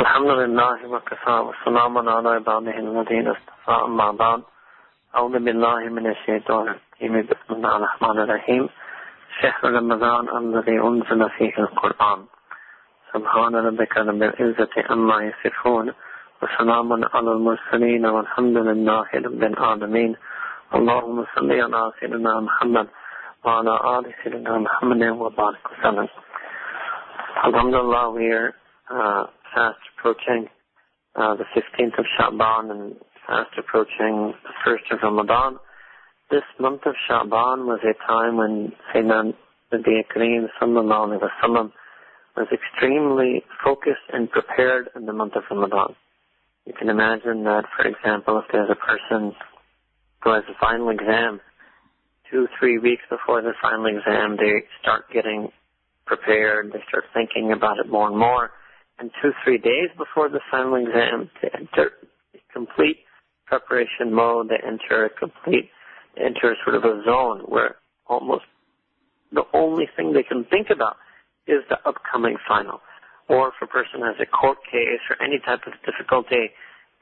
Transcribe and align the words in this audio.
الحمد 0.00 0.30
لله 0.30 0.76
وكفى 0.92 1.30
وسلام 1.48 2.08
على 2.08 2.28
عباده 2.28 2.76
الذين 2.78 3.28
اصطفى 3.28 3.84
أما 3.84 4.10
بعد 4.10 4.42
أعوذ 5.16 5.38
بالله 5.38 5.78
من 5.96 6.06
الشيطان 6.06 6.64
الرجيم 6.68 7.14
بسم 7.30 7.50
الله 7.54 7.76
الرحمن 7.76 8.18
الرحيم 8.18 8.68
شهر 9.40 9.62
رمضان 9.78 10.24
الذي 10.42 10.76
أنزل 10.88 11.30
فيه 11.30 11.54
القرآن. 11.58 12.20
سبحان 13.12 13.56
ربك 13.56 13.96
رب 13.96 14.22
العزة 14.22 14.74
عما 14.90 15.16
يصفون 15.28 15.86
وسلام 16.42 16.88
على 17.14 17.30
المرسلين 17.36 18.06
والحمد 18.06 18.56
لله 18.56 19.06
رب 19.14 19.42
العالمين 19.42 20.16
اللهم 20.74 21.26
صل 21.34 21.50
على 21.52 21.92
سيدنا 22.00 22.40
محمد 22.40 22.86
وعلى 23.44 23.74
آل 23.98 24.04
سيدنا 24.22 24.58
محمد 24.58 25.02
وبارك 25.22 25.62
وسلم. 25.72 26.08
Alhamdulillah, 27.44 28.10
we 28.10 28.26
are 28.32 28.52
uh, 28.90 29.26
fast 29.54 29.78
approaching 29.96 30.48
uh, 31.16 31.34
the 31.34 31.44
15th 31.56 31.98
of 31.98 32.06
Sha'ban 32.18 32.70
and 32.70 32.96
fast 33.26 33.50
approaching 33.58 34.34
the 34.42 34.54
1st 34.66 34.94
of 34.94 34.98
Ramadan. 35.02 35.58
This 36.30 36.44
month 36.60 36.82
of 36.86 36.94
Sha'ban 37.08 37.66
was 37.66 37.80
a 37.82 37.94
time 38.06 38.36
when 38.36 38.72
Sayyidina 38.94 39.34
Nabi 39.72 40.04
Kareem 40.14 40.46
sallallahu 40.60 41.72
was 42.36 42.46
extremely 42.52 43.42
focused 43.64 44.06
and 44.12 44.30
prepared 44.30 44.88
in 44.94 45.06
the 45.06 45.12
month 45.12 45.34
of 45.34 45.42
Ramadan. 45.50 45.94
You 46.64 46.72
can 46.72 46.88
imagine 46.88 47.44
that, 47.44 47.64
for 47.76 47.86
example, 47.86 48.38
if 48.38 48.44
there's 48.52 48.70
a 48.70 48.76
person 48.76 49.34
who 50.22 50.32
has 50.32 50.44
a 50.48 50.58
final 50.60 50.90
exam, 50.90 51.40
two, 52.30 52.46
three 52.58 52.78
weeks 52.78 53.02
before 53.10 53.42
the 53.42 53.52
final 53.60 53.86
exam, 53.86 54.36
they 54.36 54.62
start 54.80 55.10
getting 55.12 55.48
prepared, 56.06 56.72
they 56.72 56.80
start 56.88 57.04
thinking 57.14 57.52
about 57.52 57.78
it 57.78 57.90
more 57.90 58.08
and 58.08 58.18
more 58.18 58.50
and 58.98 59.10
two, 59.22 59.32
three 59.44 59.58
days 59.58 59.90
before 59.96 60.28
the 60.28 60.40
final 60.50 60.74
exam 60.74 61.30
to 61.40 61.56
enter 61.56 61.92
complete 62.52 62.98
preparation 63.46 64.12
mode, 64.12 64.48
they 64.48 64.60
enter 64.66 65.06
a 65.06 65.10
complete, 65.10 65.70
enter 66.16 66.54
sort 66.64 66.76
of 66.76 66.84
a 66.84 67.02
zone 67.04 67.40
where 67.46 67.76
almost 68.06 68.44
the 69.32 69.44
only 69.54 69.84
thing 69.96 70.12
they 70.12 70.22
can 70.22 70.44
think 70.44 70.68
about 70.70 70.96
is 71.46 71.62
the 71.68 71.78
upcoming 71.86 72.36
final. 72.46 72.80
Or 73.28 73.48
if 73.48 73.54
a 73.62 73.66
person 73.66 74.00
has 74.00 74.16
a 74.20 74.26
court 74.26 74.58
case 74.70 75.00
or 75.10 75.22
any 75.22 75.38
type 75.44 75.60
of 75.66 75.72
difficulty, 75.84 76.50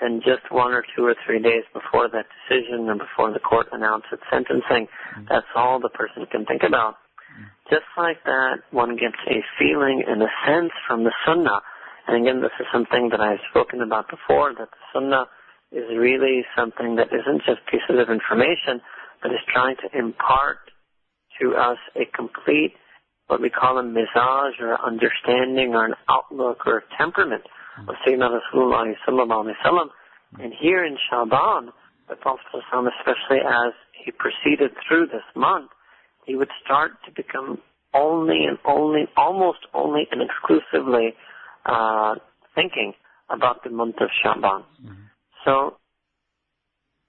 then 0.00 0.20
just 0.20 0.50
one 0.50 0.72
or 0.72 0.84
two 0.94 1.04
or 1.04 1.14
three 1.24 1.40
days 1.40 1.64
before 1.72 2.08
that 2.10 2.26
decision 2.34 2.88
or 2.90 2.96
before 2.96 3.32
the 3.32 3.38
court 3.38 3.66
announces 3.72 4.18
sentencing, 4.30 4.86
mm-hmm. 4.86 5.24
that's 5.28 5.46
all 5.54 5.80
the 5.80 5.88
person 5.88 6.26
can 6.30 6.44
think 6.44 6.62
about. 6.62 6.94
Mm-hmm. 7.32 7.74
Just 7.74 7.88
like 7.96 8.22
that, 8.24 8.60
one 8.72 8.96
gets 8.96 9.18
a 9.26 9.40
feeling 9.58 10.02
and 10.06 10.22
a 10.22 10.30
sense 10.46 10.72
from 10.86 11.04
the 11.04 11.12
Sunnah 11.24 11.62
and 12.06 12.22
again, 12.22 12.40
this 12.40 12.54
is 12.60 12.66
something 12.72 13.08
that 13.10 13.20
I've 13.20 13.42
spoken 13.50 13.80
about 13.82 14.08
before, 14.08 14.54
that 14.58 14.70
the 14.70 14.82
Sunnah 14.92 15.26
is 15.72 15.84
really 15.96 16.44
something 16.56 16.96
that 16.96 17.08
isn't 17.08 17.42
just 17.42 17.66
pieces 17.70 17.98
of 17.98 18.10
information, 18.10 18.80
but 19.22 19.32
is 19.32 19.42
trying 19.52 19.76
to 19.82 19.98
impart 19.98 20.58
to 21.40 21.54
us 21.56 21.78
a 21.96 22.06
complete, 22.16 22.74
what 23.26 23.40
we 23.40 23.50
call 23.50 23.78
a 23.78 23.82
mizaj 23.82 24.60
or 24.60 24.78
understanding 24.80 25.74
or 25.74 25.84
an 25.84 25.94
outlook 26.08 26.66
or 26.66 26.78
a 26.78 26.82
temperament 26.96 27.42
of 27.88 27.94
mm-hmm. 27.94 28.08
Sayyidina 28.08 28.38
Rasulullah 28.38 28.92
sallallahu 29.06 29.50
alayhi 29.50 29.72
wa 29.72 29.88
And 30.38 30.52
here 30.58 30.84
in 30.84 30.96
Shaban, 31.10 31.72
the 32.08 32.16
Prophet 32.16 32.46
especially 32.54 33.42
as 33.44 33.72
he 33.92 34.12
proceeded 34.12 34.70
through 34.86 35.06
this 35.06 35.26
month, 35.34 35.70
he 36.24 36.36
would 36.36 36.50
start 36.64 36.92
to 37.04 37.10
become 37.10 37.58
only 37.94 38.44
and 38.46 38.58
only, 38.64 39.06
almost 39.16 39.66
only 39.74 40.06
and 40.10 40.22
exclusively 40.22 41.14
uh, 41.66 42.14
thinking 42.54 42.92
about 43.30 43.64
the 43.64 43.70
month 43.70 43.96
of 44.00 44.08
Sha'ban. 44.24 44.64
Mm-hmm. 44.82 44.92
So, 45.44 45.76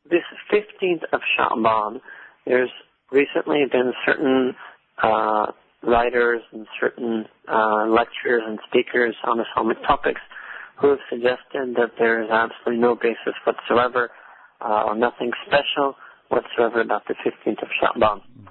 this 0.10 0.24
15th 0.52 1.04
of 1.14 1.22
Sha'ban, 1.38 2.00
there's 2.46 2.72
recently 3.12 3.64
been 3.72 3.94
certain 4.06 4.56
uh, 5.02 5.48
writers 5.84 6.42
and 6.52 6.68
certain 6.80 7.26
uh, 7.48 7.86
lecturers 7.88 8.44
and 8.46 8.60
speakers 8.68 9.16
on 9.26 9.40
Islamic 9.40 9.78
topics 9.86 10.22
who 10.80 10.90
have 10.90 11.00
suggested 11.10 11.76
that 11.76 11.92
there 11.98 12.24
is 12.24 12.30
absolutely 12.30 12.82
no 12.82 12.96
basis 12.96 13.34
whatsoever 13.46 14.12
uh, 14.62 14.84
or 14.88 14.96
nothing 14.96 15.32
special 15.46 15.96
whatsoever 16.30 16.82
about 16.82 17.04
the 17.08 17.16
15th 17.26 17.62
of 17.62 17.70
Sha'ban. 17.82 18.18
Mm-hmm. 18.18 18.46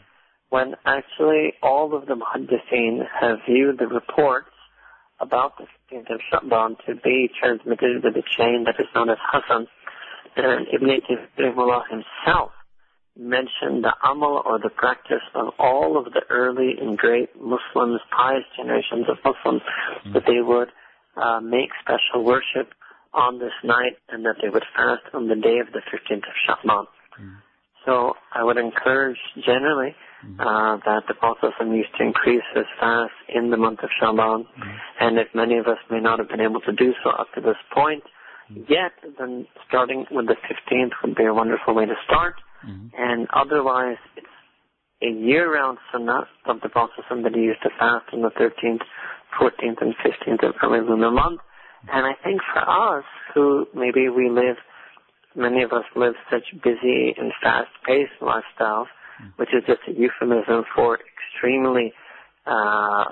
When 0.49 0.75
actually 0.85 1.55
all 1.63 1.95
of 1.97 2.07
the 2.07 2.15
muhaddithin 2.15 3.01
have 3.21 3.39
viewed 3.49 3.79
the 3.79 3.87
reports 3.87 4.49
about 5.21 5.59
the 5.59 5.67
15th 5.93 6.15
of 6.15 6.21
Sha'ban 6.31 6.77
to 6.87 6.95
be 6.95 7.31
transmitted 7.41 8.05
with 8.05 8.17
a 8.17 8.23
chain 8.37 8.65
that 8.67 8.77
is 8.79 8.87
known 8.95 9.11
as 9.11 9.19
Hasan. 9.33 9.67
And 10.37 10.67
Ibn 10.73 10.89
Taymiyyah 11.39 11.83
himself 11.89 12.53
mentioned 13.19 13.85
the 13.85 13.95
amal 14.05 14.43
or 14.45 14.59
the 14.59 14.69
practice 14.69 15.25
of 15.35 15.55
all 15.59 15.97
of 15.99 16.13
the 16.13 16.23
early 16.29 16.75
and 16.79 16.99
great 16.99 17.31
Muslims, 17.37 18.01
pious 18.15 18.45
generations 18.57 19.07
of 19.09 19.17
Muslims, 19.25 19.63
mm-hmm. 19.63 20.13
that 20.13 20.25
they 20.27 20.43
would 20.43 20.69
uh, 21.17 21.41
make 21.41 21.71
special 21.81 22.25
worship 22.25 22.75
on 23.15 23.39
this 23.39 23.57
night 23.65 23.97
and 24.11 24.27
that 24.27 24.37
they 24.43 24.51
would 24.51 24.65
fast 24.77 25.03
on 25.15 25.29
the 25.29 25.37
day 25.37 25.59
of 25.61 25.73
the 25.73 25.81
15th 25.81 26.29
of 26.29 26.37
Sha'ban. 26.47 26.85
Mm-hmm. 26.85 27.46
So 27.87 28.15
I 28.35 28.43
would 28.43 28.59
encourage 28.59 29.17
generally 29.37 29.95
mm-hmm. 30.27 30.41
uh, 30.41 30.77
that 30.85 31.05
the 31.09 31.15
Prophet 31.15 31.53
used 31.61 31.95
to 31.99 32.05
increase 32.05 32.43
his 32.55 32.67
fast 32.79 33.15
in 33.33 33.51
the 33.51 33.57
month 33.57 33.81
of 33.83 33.91
Shaban. 34.01 34.45
Mm-hmm. 34.45 34.71
And 35.01 35.19
if 35.19 35.29
many 35.35 35.57
of 35.57 35.67
us 35.67 35.79
may 35.91 36.01
not 36.01 36.19
have 36.19 36.29
been 36.29 36.41
able 36.41 36.61
to 36.63 36.73
do 36.73 36.93
so 37.03 37.11
up 37.11 37.29
to 37.35 37.41
this 37.41 37.57
point 37.73 38.03
mm-hmm. 38.51 38.63
yet, 38.69 38.93
then 39.19 39.47
starting 39.69 40.05
with 40.11 40.27
the 40.27 40.37
15th 40.51 40.93
would 41.03 41.15
be 41.15 41.25
a 41.25 41.33
wonderful 41.33 41.75
way 41.75 41.87
to 41.87 41.95
start. 42.05 42.35
Mm-hmm. 42.67 42.89
And 42.99 43.29
otherwise, 43.33 43.99
it's 44.17 44.27
a 45.03 45.11
year-round 45.11 45.79
sunnah 45.93 46.27
of 46.47 46.61
the 46.63 46.69
Prophet 46.69 47.05
that 47.09 47.35
he 47.35 47.43
used 47.43 47.63
to 47.63 47.71
fast 47.79 48.07
on 48.13 48.23
the 48.23 48.31
13th, 48.31 48.83
14th, 49.41 49.81
and 49.81 49.95
15th 50.03 50.49
of 50.49 50.55
every 50.63 50.81
lunar 50.81 51.11
month. 51.11 51.41
And 51.93 52.05
I 52.05 52.15
think 52.25 52.41
for 52.53 52.99
us, 52.99 53.05
who 53.35 53.67
maybe 53.75 54.09
we 54.09 54.29
live 54.29 54.57
many 55.37 55.63
of 55.63 55.73
us 55.73 55.85
live 55.95 56.15
such 56.31 56.45
busy 56.63 57.15
and 57.17 57.33
fast-paced 57.43 58.19
lifestyles, 58.21 58.87
mm. 59.23 59.33
which 59.37 59.51
is 59.53 59.63
just 59.67 59.81
a 59.89 59.93
euphemism 59.93 60.65
for 60.75 60.99
extremely 60.99 61.93
uh, 62.47 63.05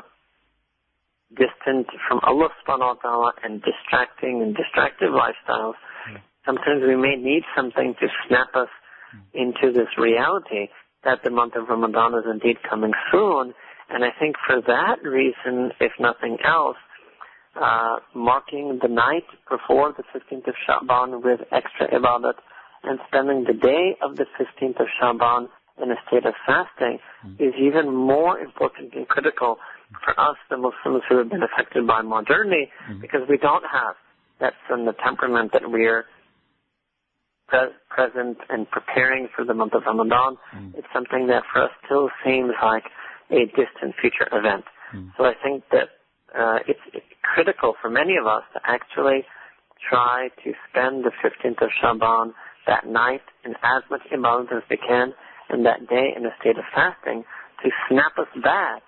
distant 1.31 1.87
from 2.09 2.21
Allah 2.23 2.49
subhanahu 2.63 2.97
wa 2.97 3.01
ta'ala 3.03 3.33
and 3.43 3.63
distracting 3.63 4.43
and 4.43 4.57
distractive 4.57 5.11
lifestyles. 5.11 5.75
Mm. 6.11 6.21
Sometimes 6.47 6.83
we 6.87 6.97
may 6.97 7.17
need 7.17 7.43
something 7.57 7.95
to 8.01 8.07
snap 8.27 8.49
us 8.55 8.69
mm. 9.15 9.21
into 9.35 9.73
this 9.73 9.89
reality 9.99 10.69
that 11.05 11.21
the 11.23 11.31
month 11.31 11.55
of 11.57 11.69
Ramadan 11.69 12.15
is 12.15 12.25
indeed 12.31 12.57
coming 12.69 12.93
soon. 13.13 13.53
And 13.91 14.05
I 14.05 14.09
think 14.19 14.37
for 14.47 14.61
that 14.67 15.03
reason, 15.03 15.73
if 15.81 15.93
nothing 16.01 16.39
else, 16.45 16.77
uh, 17.61 17.97
marking 18.15 18.79
the 18.83 18.89
night 18.89 19.25
before 19.51 19.95
the 19.97 20.05
15th 20.15 20.49
of 20.49 20.55
Shaban 20.67 21.23
with 21.23 21.41
extra 21.53 21.89
ibadat 21.89 22.35
and 22.83 22.99
spending 23.09 23.45
the 23.45 23.55
day 23.55 23.97
of 24.03 24.17
the 24.17 24.27
15th 24.39 24.81
of 24.81 24.87
Shaban 25.01 25.49
in 25.83 25.91
a 25.91 25.97
state 26.07 26.25
of 26.27 26.35
fasting 26.47 26.99
mm. 27.27 27.35
is 27.41 27.55
even 27.61 27.93
more 27.93 28.39
important 28.39 28.95
and 28.95 29.09
critical 29.09 29.59
for 30.05 30.19
us, 30.19 30.37
the 30.51 30.57
Muslims 30.57 31.03
who 31.09 31.19
have 31.19 31.31
been 31.31 31.43
affected 31.43 31.87
by 31.87 32.03
modernity, 32.03 32.71
mm. 32.91 33.01
because 33.01 33.21
we 33.29 33.39
don't 33.39 33.65
have 33.71 33.95
that 34.41 34.55
from 34.67 34.87
the 34.87 34.93
temperament 35.05 35.53
that 35.53 35.63
we're 35.71 36.05
pre- 37.49 37.75
present 37.89 38.39
and 38.49 38.69
preparing 38.71 39.29
for 39.35 39.45
the 39.45 39.55
month 39.55 39.75
of 39.75 39.83
Ramadan. 39.87 40.37
Mm. 40.55 40.75
It's 40.77 40.89
something 40.93 41.29
that 41.29 41.43
for 41.53 41.63
us 41.65 41.71
still 41.85 42.11
seems 42.25 42.53
like 42.63 42.85
a 43.31 43.47
distant 43.47 43.95
future 44.01 44.29
event. 44.33 44.65
Mm. 44.95 45.13
So 45.17 45.25
I 45.25 45.35
think 45.43 45.65
that 45.71 45.89
uh, 46.37 46.59
it's, 46.67 46.81
it's 46.93 47.07
critical 47.35 47.75
for 47.81 47.91
many 47.91 48.17
of 48.21 48.27
us 48.27 48.43
to 48.53 48.61
actually 48.65 49.25
try 49.89 50.29
to 50.45 50.53
spend 50.69 51.05
the 51.05 51.13
15th 51.25 51.63
of 51.63 51.71
Shaban 51.81 52.33
that 52.67 52.87
night 52.87 53.25
in 53.45 53.53
as 53.63 53.83
much 53.91 54.01
ibadah 54.13 54.57
as 54.57 54.63
we 54.71 54.77
can, 54.77 55.13
and 55.51 55.67
that 55.67 55.89
day 55.89 56.13
in 56.17 56.25
a 56.25 56.33
state 56.41 56.57
of 56.57 56.65
fasting 56.75 57.25
to 57.63 57.71
snap 57.89 58.17
us 58.19 58.29
back, 58.43 58.83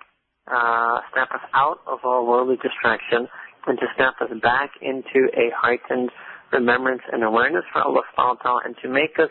uh, 0.49 0.99
snap 1.13 1.29
us 1.31 1.45
out 1.53 1.79
of 1.85 1.99
our 2.03 2.23
worldly 2.23 2.57
distraction, 2.57 3.27
and 3.67 3.77
to 3.79 3.85
snap 3.95 4.15
us 4.21 4.31
back 4.41 4.71
into 4.81 5.29
a 5.35 5.51
heightened 5.53 6.09
remembrance 6.51 7.01
and 7.11 7.23
awareness 7.23 7.63
for 7.71 7.83
Allah 7.83 8.01
subhanahu 8.15 8.37
wa 8.37 8.43
ta'ala, 8.43 8.61
and 8.65 8.75
to 8.81 8.89
make 8.89 9.19
us 9.19 9.29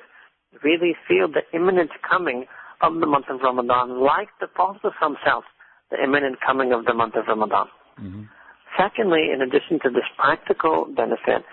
really 0.62 0.94
feel 1.08 1.28
the 1.28 1.42
imminent 1.56 1.90
coming 2.08 2.44
of 2.82 2.94
the 3.00 3.06
month 3.06 3.26
of 3.30 3.40
Ramadan, 3.42 4.00
like 4.00 4.28
the 4.40 4.46
Prophet 4.46 4.92
himself, 5.00 5.44
the 5.90 6.02
imminent 6.02 6.36
coming 6.44 6.72
of 6.72 6.84
the 6.84 6.94
month 6.94 7.14
of 7.16 7.24
Ramadan. 7.26 7.66
Mm-hmm. 8.00 8.22
Secondly, 8.78 9.30
in 9.32 9.42
addition 9.42 9.80
to 9.82 9.90
this 9.90 10.04
practical 10.16 10.86
benefit, 10.94 11.44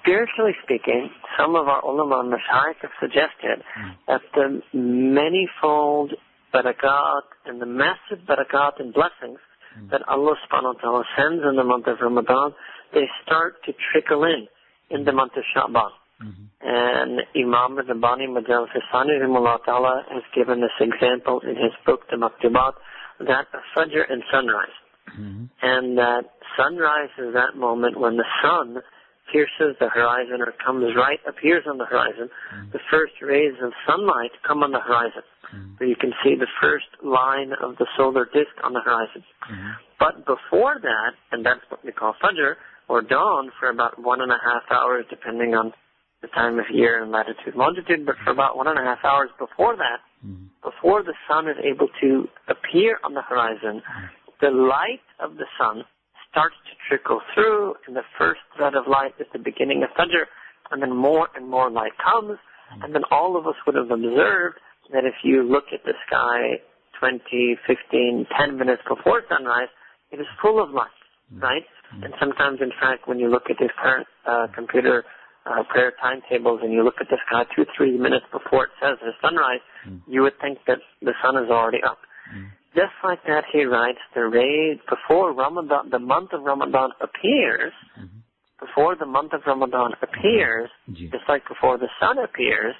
spiritually 0.00 0.52
speaking, 0.62 1.10
some 1.38 1.56
of 1.56 1.68
our 1.68 1.84
ulama 1.84 2.20
and 2.20 2.32
mashayikh 2.32 2.80
have 2.82 2.90
suggested 3.00 3.62
mm. 3.78 3.92
that 4.06 4.22
the 4.34 4.62
manifold 4.72 6.14
barakat 6.54 7.26
and 7.44 7.60
the 7.60 7.66
massive 7.66 8.24
barakat 8.26 8.80
and 8.80 8.94
blessings 8.94 9.38
mm. 9.76 9.90
that 9.90 10.00
Allah 10.08 10.34
subhanahu 10.46 10.74
wa 10.76 10.80
ta'ala 10.80 11.04
sends 11.18 11.42
in 11.42 11.56
the 11.56 11.64
month 11.64 11.86
of 11.86 11.98
Ramadan 12.00 12.52
they 12.94 13.06
start 13.24 13.62
to 13.64 13.72
trickle 13.92 14.24
in 14.24 14.46
in 14.90 15.04
the 15.04 15.12
month 15.12 15.32
of 15.36 15.42
Sha'ban. 15.54 15.90
Mm-hmm. 16.22 16.44
And 16.62 17.20
Imam 17.36 17.76
Rabbani 17.76 18.26
Mujaddid 18.26 18.48
Alf 18.50 18.68
Sani 18.90 19.18
Ta'ala 19.66 20.04
has 20.10 20.22
given 20.34 20.60
this 20.60 20.72
example 20.80 21.40
in 21.40 21.56
his 21.56 21.74
book, 21.84 22.08
The 22.10 22.16
Maktubat, 22.16 22.72
that 23.20 23.46
of 23.52 23.60
Fajr 23.76 24.10
and 24.10 24.22
sunrise. 24.32 24.72
Mm-hmm. 25.10 25.44
And 25.62 25.98
that 25.98 26.24
sunrise 26.56 27.10
is 27.18 27.34
that 27.34 27.56
moment 27.56 27.98
when 27.98 28.16
the 28.16 28.26
sun 28.42 28.82
pierces 29.32 29.76
the 29.80 29.88
horizon 29.88 30.40
or 30.40 30.54
comes 30.64 30.94
right, 30.96 31.18
appears 31.26 31.64
on 31.68 31.78
the 31.78 31.84
horizon. 31.84 32.28
Mm-hmm. 32.54 32.70
The 32.72 32.80
first 32.90 33.14
rays 33.22 33.54
of 33.62 33.72
sunlight 33.86 34.30
come 34.46 34.62
on 34.62 34.72
the 34.72 34.80
horizon. 34.80 35.22
Mm-hmm. 35.54 35.74
So 35.78 35.84
you 35.84 35.96
can 35.96 36.12
see 36.22 36.34
the 36.34 36.50
first 36.60 36.86
line 37.02 37.52
of 37.62 37.76
the 37.78 37.86
solar 37.96 38.24
disk 38.24 38.54
on 38.62 38.72
the 38.72 38.80
horizon. 38.80 39.24
Mm-hmm. 39.50 39.70
But 39.98 40.26
before 40.26 40.78
that, 40.80 41.12
and 41.32 41.44
that's 41.44 41.62
what 41.68 41.84
we 41.84 41.92
call 41.92 42.14
Fajr, 42.22 42.54
or 42.88 43.02
dawn, 43.02 43.50
for 43.58 43.68
about 43.68 44.00
one 44.00 44.20
and 44.20 44.30
a 44.30 44.38
half 44.44 44.62
hours, 44.70 45.04
depending 45.10 45.54
on 45.54 45.72
the 46.22 46.28
time 46.28 46.58
of 46.58 46.64
year 46.70 47.02
and 47.02 47.10
latitude 47.10 47.54
longitude, 47.54 48.06
but 48.06 48.14
for 48.24 48.30
about 48.30 48.56
one 48.56 48.68
and 48.68 48.78
a 48.78 48.82
half 48.82 49.04
hours 49.04 49.30
before 49.38 49.76
that, 49.76 49.98
mm-hmm. 50.24 50.46
before 50.62 51.02
the 51.02 51.14
sun 51.28 51.48
is 51.48 51.56
able 51.62 51.88
to 52.00 52.28
appear 52.48 52.98
on 53.04 53.14
the 53.14 53.22
horizon, 53.22 53.82
the 54.40 54.50
light 54.50 55.04
of 55.20 55.36
the 55.36 55.46
sun 55.58 55.84
starts 56.30 56.56
to 56.68 56.74
trickle 56.88 57.20
through, 57.34 57.74
and 57.86 57.96
the 57.96 58.04
first 58.18 58.40
thread 58.56 58.74
of 58.74 58.84
light 58.86 59.12
is 59.18 59.26
the 59.32 59.38
beginning 59.38 59.82
of 59.82 59.90
Fajr, 59.96 60.24
and 60.70 60.82
then 60.82 60.94
more 60.94 61.28
and 61.34 61.48
more 61.48 61.70
light 61.70 61.92
comes, 62.02 62.38
and 62.82 62.94
then 62.94 63.02
all 63.10 63.36
of 63.36 63.46
us 63.46 63.54
would 63.66 63.76
have 63.76 63.90
observed 63.90 64.58
that 64.92 65.04
if 65.04 65.14
you 65.22 65.42
look 65.42 65.64
at 65.72 65.84
the 65.84 65.94
sky 66.06 66.60
20, 66.98 67.56
15, 67.66 68.26
10 68.38 68.58
minutes 68.58 68.82
before 68.88 69.22
sunrise, 69.28 69.68
it 70.10 70.20
is 70.20 70.26
full 70.42 70.62
of 70.62 70.70
light, 70.70 70.88
right? 71.32 71.64
And 72.02 72.12
sometimes, 72.18 72.60
in 72.60 72.70
fact, 72.80 73.06
when 73.06 73.18
you 73.18 73.30
look 73.30 73.44
at 73.48 73.56
these 73.58 73.70
current 73.80 74.06
uh, 74.26 74.46
computer 74.54 75.04
uh, 75.46 75.62
prayer 75.68 75.92
timetables 76.02 76.60
and 76.62 76.72
you 76.72 76.82
look 76.82 76.96
at 77.00 77.08
the 77.08 77.18
sky 77.26 77.44
two, 77.54 77.64
three 77.76 77.96
minutes 77.96 78.26
before 78.32 78.64
it 78.64 78.70
says 78.82 78.98
the 79.00 79.12
sunrise, 79.22 79.60
mm. 79.88 80.00
you 80.08 80.22
would 80.22 80.34
think 80.40 80.58
that 80.66 80.78
the 81.00 81.12
sun 81.22 81.36
is 81.36 81.50
already 81.50 81.78
up. 81.86 81.98
Just 82.76 82.92
like 83.02 83.24
that, 83.24 83.44
he 83.50 83.64
writes, 83.64 83.98
the 84.14 84.28
rays 84.28 84.76
before 84.84 85.32
Ramadan, 85.32 85.88
the 85.90 85.98
month 85.98 86.34
of 86.34 86.42
Ramadan 86.42 86.90
appears, 87.00 87.72
mm-hmm. 87.98 88.20
before 88.60 88.94
the 88.96 89.06
month 89.06 89.32
of 89.32 89.40
Ramadan 89.46 89.92
appears, 90.02 90.68
mm-hmm. 90.84 91.08
just 91.08 91.24
like 91.26 91.48
before 91.48 91.78
the 91.78 91.88
sun 91.98 92.18
appears, 92.18 92.74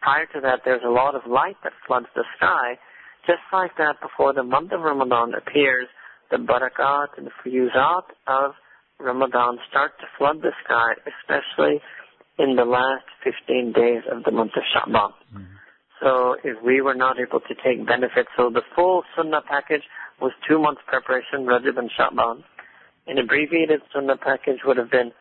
prior 0.00 0.24
to 0.32 0.40
that 0.40 0.60
there's 0.64 0.80
a 0.86 0.90
lot 0.90 1.14
of 1.14 1.22
light 1.28 1.56
that 1.62 1.74
floods 1.86 2.06
the 2.14 2.24
sky. 2.38 2.80
Just 3.26 3.44
like 3.52 3.76
that, 3.76 4.00
before 4.00 4.32
the 4.32 4.42
month 4.42 4.72
of 4.72 4.80
Ramadan 4.80 5.34
appears, 5.34 5.88
the 6.30 6.38
barakat 6.38 7.08
and 7.18 7.26
the 7.26 7.32
fuyuzat 7.44 8.04
of 8.26 8.52
Ramadan 8.98 9.58
start 9.68 9.92
to 10.00 10.06
flood 10.16 10.40
the 10.40 10.52
sky, 10.64 10.92
especially 11.04 11.82
in 12.38 12.56
the 12.56 12.64
last 12.64 13.04
15 13.22 13.72
days 13.72 14.02
of 14.10 14.24
the 14.24 14.30
month 14.30 14.52
of 14.56 14.62
Sha'ban. 14.72 15.12
Mm-hmm. 15.34 15.53
So 16.04 16.36
if 16.44 16.62
we 16.62 16.82
were 16.82 16.94
not 16.94 17.16
able 17.18 17.40
to 17.40 17.54
take 17.64 17.86
benefit, 17.86 18.26
so 18.36 18.50
the 18.50 18.60
full 18.76 19.04
Sunnah 19.16 19.40
package 19.48 19.82
was 20.20 20.32
two 20.46 20.60
months 20.60 20.82
preparation, 20.86 21.46
Rajab 21.48 21.78
and 21.78 21.90
Sha'ban. 21.98 22.44
An 23.06 23.18
abbreviated 23.18 23.80
Sunnah 23.92 24.18
package 24.18 24.60
would 24.66 24.76
have 24.76 24.90
been 24.90 25.12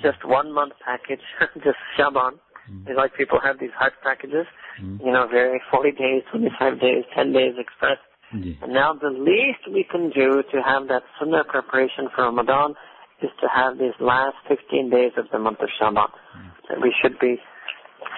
just 0.00 0.24
one 0.24 0.52
month 0.52 0.72
package, 0.84 1.20
just 1.62 1.76
Sha'ban. 1.98 2.40
Mm-hmm. 2.70 2.94
like 2.96 3.16
people 3.16 3.40
have 3.42 3.58
these 3.58 3.74
Hajj 3.78 3.92
packages, 4.02 4.46
mm-hmm. 4.80 5.04
you 5.04 5.12
know, 5.12 5.26
very 5.26 5.60
40 5.72 5.90
days, 5.90 6.22
25 6.30 6.80
days, 6.80 7.02
10 7.16 7.32
days 7.32 7.54
express. 7.58 7.98
Mm-hmm. 8.32 8.62
And 8.62 8.72
now 8.72 8.94
the 8.94 9.10
least 9.10 9.66
we 9.66 9.84
can 9.90 10.10
do 10.10 10.44
to 10.52 10.62
have 10.62 10.86
that 10.86 11.02
Sunnah 11.18 11.42
preparation 11.48 12.08
for 12.14 12.24
Ramadan 12.24 12.74
is 13.22 13.30
to 13.40 13.48
have 13.52 13.78
these 13.78 13.96
last 13.98 14.36
15 14.46 14.88
days 14.88 15.12
of 15.16 15.26
the 15.32 15.38
month 15.38 15.58
of 15.60 15.68
Sha'ban. 15.80 16.08
Mm-hmm. 16.08 16.48
That 16.68 16.80
we 16.80 16.94
should 17.02 17.18
be 17.18 17.40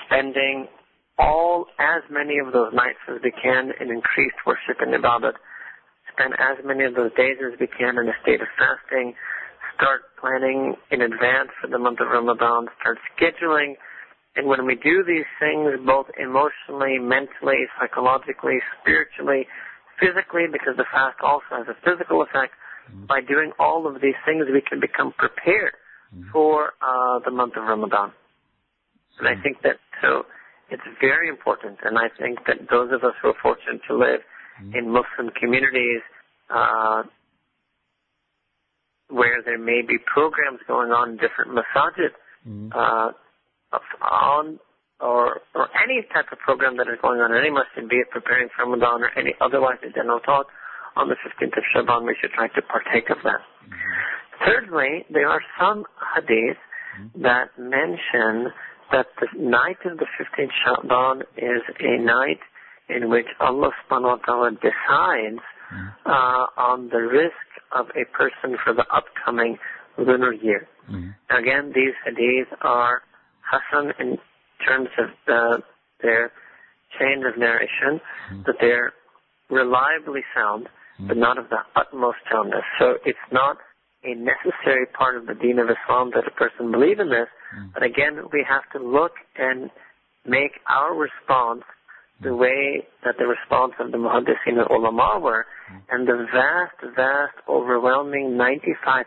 spending 0.05 0.69
all 1.19 1.67
as 1.79 2.03
many 2.11 2.39
of 2.39 2.53
those 2.53 2.73
nights 2.73 3.01
as 3.09 3.21
we 3.23 3.33
can 3.33 3.73
in 3.81 3.91
increased 3.91 4.39
worship 4.47 4.81
and 4.81 4.95
ibadat. 4.95 5.35
Spend 6.13 6.35
as 6.35 6.65
many 6.65 6.85
of 6.85 6.95
those 6.95 7.13
days 7.17 7.37
as 7.41 7.59
we 7.61 7.67
can 7.67 7.99
in 7.99 8.09
a 8.09 8.17
state 8.23 8.41
of 8.41 8.49
fasting. 8.57 9.15
Start 9.77 10.03
planning 10.21 10.75
in 10.91 11.01
advance 11.01 11.51
for 11.61 11.69
the 11.69 11.79
month 11.79 12.01
of 12.01 12.09
Ramadan. 12.09 12.69
Start 12.81 12.99
scheduling. 13.17 13.75
And 14.37 14.47
when 14.47 14.65
we 14.67 14.77
do 14.77 15.05
these 15.05 15.29
things, 15.41 15.77
both 15.85 16.07
emotionally, 16.17 16.99
mentally, 16.99 17.69
psychologically, 17.79 18.61
spiritually, 18.81 19.47
physically, 20.01 20.49
because 20.51 20.77
the 20.77 20.89
fast 20.93 21.21
also 21.23 21.61
has 21.61 21.69
a 21.69 21.77
physical 21.85 22.23
effect, 22.23 22.53
mm-hmm. 22.89 23.07
by 23.07 23.21
doing 23.21 23.53
all 23.59 23.87
of 23.87 24.01
these 24.01 24.17
things, 24.25 24.47
we 24.53 24.63
can 24.63 24.81
become 24.81 25.13
prepared 25.19 25.77
mm-hmm. 26.15 26.31
for 26.33 26.73
uh, 26.81 27.21
the 27.25 27.31
month 27.31 27.57
of 27.57 27.65
Ramadan. 27.65 28.13
And 29.19 29.29
I 29.29 29.41
think 29.43 29.61
that 29.63 29.77
so 30.01 30.25
it's 30.73 30.89
very 31.01 31.29
important, 31.29 31.79
and 31.85 31.99
I 31.99 32.09
think 32.19 32.41
that 32.47 32.69
those 32.71 32.91
of 32.93 33.05
us 33.05 33.15
who 33.21 33.29
are 33.29 33.41
fortunate 33.43 33.81
to 33.89 33.97
live 33.97 34.21
mm-hmm. 34.61 34.77
in 34.77 34.91
Muslim 34.91 35.31
communities 35.39 36.03
uh, 36.51 37.03
where 39.09 39.43
there 39.45 39.59
may 39.59 39.83
be 39.87 39.97
programs 40.13 40.61
going 40.67 40.91
on 40.91 41.11
in 41.11 41.17
different 41.17 41.53
masajid 41.53 42.17
mm-hmm. 42.49 42.73
uh, 42.73 43.13
on 44.01 44.59
or 45.01 45.43
or 45.55 45.69
any 45.83 46.01
type 46.15 46.33
of 46.33 46.39
program 46.39 46.77
that 46.77 46.89
is 46.89 46.97
going 47.03 47.21
on 47.21 47.33
in 47.33 47.39
any 47.39 47.51
masjid, 47.51 47.89
be 47.89 47.97
it 47.97 48.11
preparing 48.11 48.49
for 48.57 48.65
Ramadan 48.65 49.03
or 49.03 49.11
any 49.19 49.35
otherwise 49.41 49.79
a 49.85 49.93
general 49.93 50.21
talk 50.21 50.47
on 50.97 51.09
the 51.09 51.17
15th 51.25 51.57
of 51.57 51.65
Shaban, 51.73 52.07
we 52.07 52.17
should 52.21 52.33
try 52.33 52.49
to 52.49 52.63
partake 52.63 53.11
of 53.11 53.19
that. 53.25 53.41
Mm-hmm. 53.41 54.45
Thirdly, 54.45 55.05
there 55.11 55.29
are 55.29 55.43
some 55.59 55.85
hadiths 56.01 56.57
mm-hmm. 56.97 57.23
that 57.23 57.53
mention 57.59 58.53
that 58.93 59.07
the 59.21 59.29
night 59.39 59.79
of 59.85 59.99
the 59.99 60.07
15th 60.21 60.51
Shaban 60.65 61.23
is 61.37 61.63
a 61.81 61.99
night 61.99 62.41
in 62.89 63.11
which 63.11 63.27
Allah 63.41 63.71
subhanahu 63.91 64.03
wa 64.03 64.17
ta'ala 64.17 64.51
decides 64.53 65.43
mm-hmm. 65.73 65.89
uh, 66.07 66.63
on 66.63 66.89
the 66.89 66.99
rizq 66.99 67.79
of 67.79 67.87
a 67.97 68.05
person 68.17 68.57
for 68.63 68.75
the 68.75 68.85
upcoming 68.95 69.59
lunar 69.99 70.33
year. 70.33 70.69
Mm-hmm. 70.91 71.11
Again, 71.37 71.73
these 71.75 71.95
hadiths 72.07 72.55
are 72.61 73.03
Hasan 73.51 73.93
in 73.99 74.19
terms 74.67 74.89
of 74.99 75.09
uh, 75.29 75.61
their 76.03 76.33
chain 76.99 77.25
of 77.25 77.39
narration, 77.39 78.01
mm-hmm. 78.31 78.43
that 78.47 78.57
they're 78.61 78.93
reliably 79.51 80.23
sound, 80.35 80.69
but 81.01 81.17
not 81.17 81.39
of 81.39 81.49
the 81.49 81.59
utmost 81.75 82.19
soundness. 82.31 82.65
So 82.79 82.95
it's 83.05 83.19
not 83.33 83.57
a 84.05 84.15
necessary 84.15 84.87
part 84.87 85.17
of 85.17 85.27
the 85.27 85.35
deen 85.35 85.59
of 85.59 85.69
Islam 85.69 86.11
that 86.15 86.27
a 86.27 86.31
person 86.31 86.71
believe 86.71 87.01
in 87.01 87.09
this. 87.09 87.29
But 87.75 87.83
again, 87.83 88.19
we 88.33 88.45
have 88.49 88.63
to 88.73 88.87
look 88.87 89.13
and 89.37 89.71
make 90.27 90.53
our 90.69 90.95
response 90.95 91.63
the 92.21 92.29
mm. 92.29 92.39
way 92.39 92.87
that 93.05 93.17
the 93.19 93.27
response 93.27 93.73
of 93.81 93.91
the 93.91 93.99
muhaddisin 93.99 94.59
and 94.59 94.71
ulama 94.71 95.19
were, 95.21 95.47
mm. 95.73 95.81
and 95.91 96.07
the 96.07 96.27
vast, 96.33 96.95
vast, 96.95 97.35
overwhelming 97.49 98.39
95% 98.39 99.05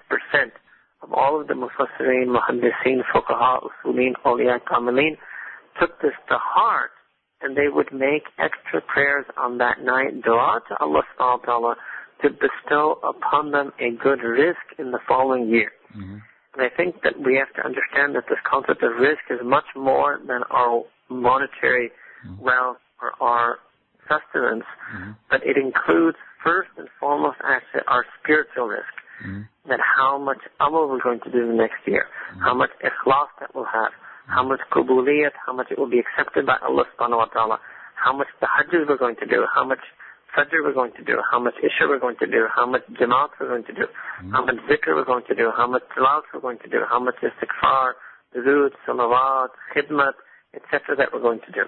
of 1.02 1.14
all 1.14 1.40
of 1.40 1.48
the 1.48 1.54
mufassirin, 1.54 2.28
muhaddisin, 2.28 3.02
fuqaha, 3.14 3.62
usulin, 3.86 4.14
awliya, 4.26 4.60
kamilin, 4.70 5.18
took 5.80 6.02
this 6.02 6.14
to 6.30 6.36
heart, 6.38 6.92
and 7.42 7.56
they 7.56 7.68
would 7.70 7.92
make 7.94 8.24
extra 8.40 8.82
prayers 8.82 9.26
on 9.38 9.58
that 9.60 9.82
night, 9.82 10.22
dua 10.24 10.62
to 10.68 10.76
Allah 10.82 11.04
subhanahu 11.18 11.40
wa 11.40 11.46
ta'ala, 11.46 11.76
to 12.22 12.30
bestow 12.30 13.00
upon 13.04 13.52
them 13.52 13.72
a 13.80 13.92
good 14.02 14.20
rizq 14.20 14.80
in 14.80 14.92
the 14.92 15.00
following 15.08 15.50
year. 15.50 15.72
Mm-hmm. 15.96 16.18
And 16.56 16.66
I 16.66 16.74
think 16.76 17.04
that 17.04 17.20
we 17.20 17.36
have 17.36 17.52
to 17.56 17.66
understand 17.66 18.16
that 18.16 18.26
this 18.30 18.40
concept 18.50 18.82
of 18.84 18.94
rizq 18.94 19.28
is 19.30 19.40
much 19.44 19.68
more 19.76 20.20
than 20.26 20.42
our 20.50 20.84
monetary 21.10 21.92
mm-hmm. 22.26 22.42
wealth 22.42 22.78
or 23.02 23.12
our 23.20 23.60
sustenance, 24.08 24.64
mm-hmm. 24.96 25.12
but 25.30 25.44
it 25.44 25.58
includes 25.58 26.18
first 26.44 26.70
and 26.78 26.88
foremost 27.00 27.38
actually 27.44 27.82
our 27.88 28.06
spiritual 28.22 28.68
rizq. 28.68 28.96
Mm-hmm. 29.26 29.42
That 29.70 29.80
how 29.80 30.18
much 30.20 30.40
amal 30.60 30.88
we're 30.90 31.02
going 31.02 31.20
to 31.22 31.32
do 31.32 31.48
the 31.48 31.54
next 31.54 31.84
year, 31.88 32.06
mm-hmm. 32.06 32.42
how 32.42 32.54
much 32.54 32.70
ikhlas 32.84 33.28
that 33.40 33.56
we'll 33.56 33.66
have, 33.66 33.92
how 34.28 34.44
much 34.44 34.60
kubuliyat, 34.72 35.32
how 35.46 35.54
much 35.54 35.68
it 35.72 35.80
will 35.80 35.90
be 35.90 36.00
accepted 36.00 36.46
by 36.46 36.58
Allah 36.62 36.86
subhanahu 36.96 37.18
wa 37.18 37.26
ta'ala, 37.26 37.60
how 37.96 38.16
much 38.16 38.28
the 38.40 38.48
hajjs 38.48 38.88
we're 38.88 38.98
going 38.98 39.16
to 39.18 39.26
do, 39.26 39.46
how 39.54 39.66
much 39.66 39.80
Fajr 40.36 40.64
we're 40.64 40.74
going 40.74 40.92
to 40.98 41.04
do, 41.04 41.18
how 41.32 41.40
much 41.40 41.56
Isha 41.60 41.88
we're 41.88 42.00
going 42.00 42.18
to 42.20 42.28
do, 42.28 42.48
how 42.54 42.66
much 42.66 42.84
Jamaat 43.00 43.30
we're 43.40 43.48
going 43.48 43.64
to 43.66 43.74
do, 43.74 43.84
mm-hmm. 43.84 44.32
how 44.32 44.46
much 44.46 44.56
Zikr 44.70 44.96
we're 44.96 45.06
going 45.06 45.24
to 45.30 45.36
do, 45.36 45.52
how 45.56 45.68
much 45.68 45.84
Tilawat 45.98 46.24
we're 46.34 46.42
going 46.42 46.60
to 46.60 46.70
do, 46.70 46.80
how 46.90 47.00
much 47.00 47.16
Istighfar, 47.24 47.94
Durood, 48.36 48.72
Salawat, 48.88 49.50
Khidmat, 49.76 50.14
etc. 50.54 50.96
that 50.98 51.14
we're 51.14 51.22
going 51.22 51.40
to 51.46 51.52
do. 51.52 51.64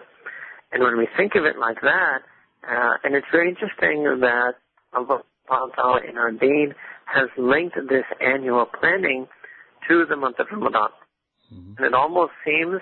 And 0.71 0.83
when 0.83 0.97
we 0.97 1.07
think 1.15 1.35
of 1.35 1.45
it 1.45 1.57
like 1.57 1.79
that, 1.81 2.19
uh, 2.67 2.93
and 3.03 3.15
it's 3.15 3.27
very 3.31 3.49
interesting 3.49 4.03
that 4.03 4.53
Allah 4.93 5.21
Ta'ala 5.47 6.01
in 6.07 6.17
our 6.17 6.31
deen 6.31 6.73
has 7.05 7.29
linked 7.37 7.77
this 7.89 8.03
annual 8.19 8.65
planning 8.65 9.27
to 9.87 10.05
the 10.09 10.17
month 10.17 10.39
of 10.39 10.47
Ramadan. 10.51 10.89
Mm-hmm. 11.53 11.73
And 11.77 11.85
it 11.85 11.93
almost 11.93 12.33
seems 12.43 12.81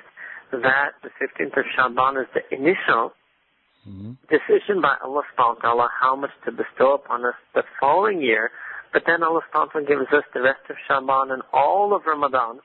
that 0.52 0.98
the 1.04 1.10
15th 1.22 1.58
of 1.58 1.66
Shaban 1.76 2.18
is 2.18 2.28
the 2.34 2.42
initial 2.56 3.14
mm-hmm. 3.88 4.12
decision 4.30 4.82
by 4.82 4.96
Allah 5.04 5.24
subhanahu 5.34 5.58
wa 5.58 5.62
ta'ala 5.62 5.90
how 6.02 6.16
much 6.16 6.32
to 6.46 6.52
bestow 6.52 6.96
upon 6.96 7.26
us 7.26 7.36
the 7.54 7.64
following 7.80 8.22
year 8.22 8.52
But 8.96 9.04
then 9.06 9.24
Allah 9.24 9.42
subhanahu 9.52 9.68
wa 9.68 9.82
ta'ala 9.82 9.88
gives 9.88 10.14
us 10.14 10.24
the 10.34 10.42
rest 10.42 10.62
of 10.70 10.78
Shaban 10.88 11.30
and 11.30 11.42
all 11.52 11.94
of 11.94 12.04
Ramadan 12.08 12.60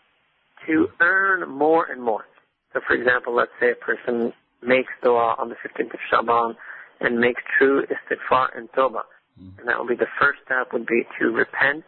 to 0.65 0.87
earn 1.01 1.49
more 1.49 1.87
and 1.91 2.01
more. 2.01 2.25
So 2.73 2.81
for 2.87 2.95
example, 2.95 3.35
let's 3.35 3.51
say 3.59 3.73
a 3.73 3.75
person 3.75 4.33
makes 4.63 4.93
dua 5.03 5.35
on 5.39 5.49
the 5.49 5.57
15th 5.57 5.93
of 5.93 5.99
Shaban 6.09 6.55
and 7.01 7.19
makes 7.19 7.43
true 7.59 7.83
istighfar 7.87 8.57
and 8.57 8.71
tawbah. 8.71 9.03
Mm-hmm. 9.41 9.59
And 9.59 9.69
that 9.69 9.77
will 9.77 9.89
be 9.89 9.97
the 9.97 10.13
first 10.21 10.39
step 10.45 10.73
would 10.73 10.87
be 10.87 11.03
to 11.19 11.31
repent 11.31 11.83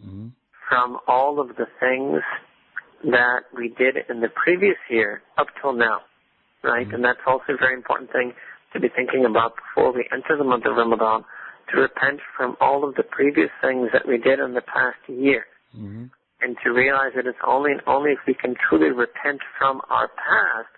mm-hmm. 0.00 0.28
from 0.66 0.98
all 1.06 1.38
of 1.38 1.48
the 1.56 1.66
things 1.78 2.22
that 3.04 3.40
we 3.54 3.68
did 3.68 3.96
in 4.08 4.20
the 4.20 4.28
previous 4.28 4.78
year 4.88 5.20
up 5.36 5.48
till 5.60 5.74
now. 5.74 6.00
Right? 6.62 6.86
Mm-hmm. 6.86 6.94
And 6.96 7.04
that's 7.04 7.22
also 7.26 7.54
a 7.54 7.56
very 7.56 7.74
important 7.74 8.10
thing 8.12 8.32
to 8.72 8.80
be 8.80 8.88
thinking 8.94 9.24
about 9.24 9.54
before 9.56 9.92
we 9.92 10.08
enter 10.12 10.36
the 10.36 10.44
month 10.44 10.66
of 10.66 10.76
Ramadan 10.76 11.24
to 11.72 11.80
repent 11.80 12.20
from 12.36 12.56
all 12.60 12.86
of 12.86 12.94
the 12.94 13.02
previous 13.02 13.50
things 13.60 13.88
that 13.92 14.06
we 14.06 14.18
did 14.18 14.40
in 14.40 14.54
the 14.54 14.62
past 14.62 14.98
year. 15.06 15.44
Mm-hmm. 15.76 16.04
And 16.40 16.56
to 16.64 16.70
realize 16.70 17.12
that 17.16 17.26
it's 17.26 17.38
only 17.46 17.72
and 17.72 17.82
only 17.86 18.12
if 18.12 18.18
we 18.26 18.34
can 18.34 18.54
truly 18.68 18.90
repent 18.90 19.40
from 19.58 19.80
our 19.90 20.08
past 20.08 20.70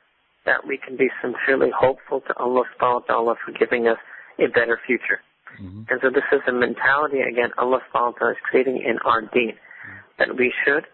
that 0.46 0.66
we 0.66 0.78
can 0.78 0.96
be 0.96 1.08
sincerely 1.20 1.70
hopeful 1.76 2.22
to 2.22 2.32
Allah 2.38 2.64
subhanahu 2.74 3.02
wa 3.02 3.06
ta'ala 3.06 3.34
for 3.44 3.52
giving 3.52 3.86
us 3.86 3.98
a 4.38 4.48
better 4.48 4.80
future. 4.86 5.20
Mm-hmm. 5.60 5.82
And 5.90 6.00
so 6.00 6.08
this 6.08 6.24
is 6.32 6.40
a 6.48 6.52
mentality, 6.52 7.20
again, 7.20 7.50
Allah 7.58 7.80
subhanahu 7.92 8.12
wa 8.14 8.18
ta'ala 8.18 8.32
is 8.32 8.38
creating 8.48 8.78
in 8.78 8.98
our 9.04 9.20
deen, 9.20 9.52
mm-hmm. 9.52 9.98
that 10.18 10.36
we 10.36 10.52
should 10.64 10.84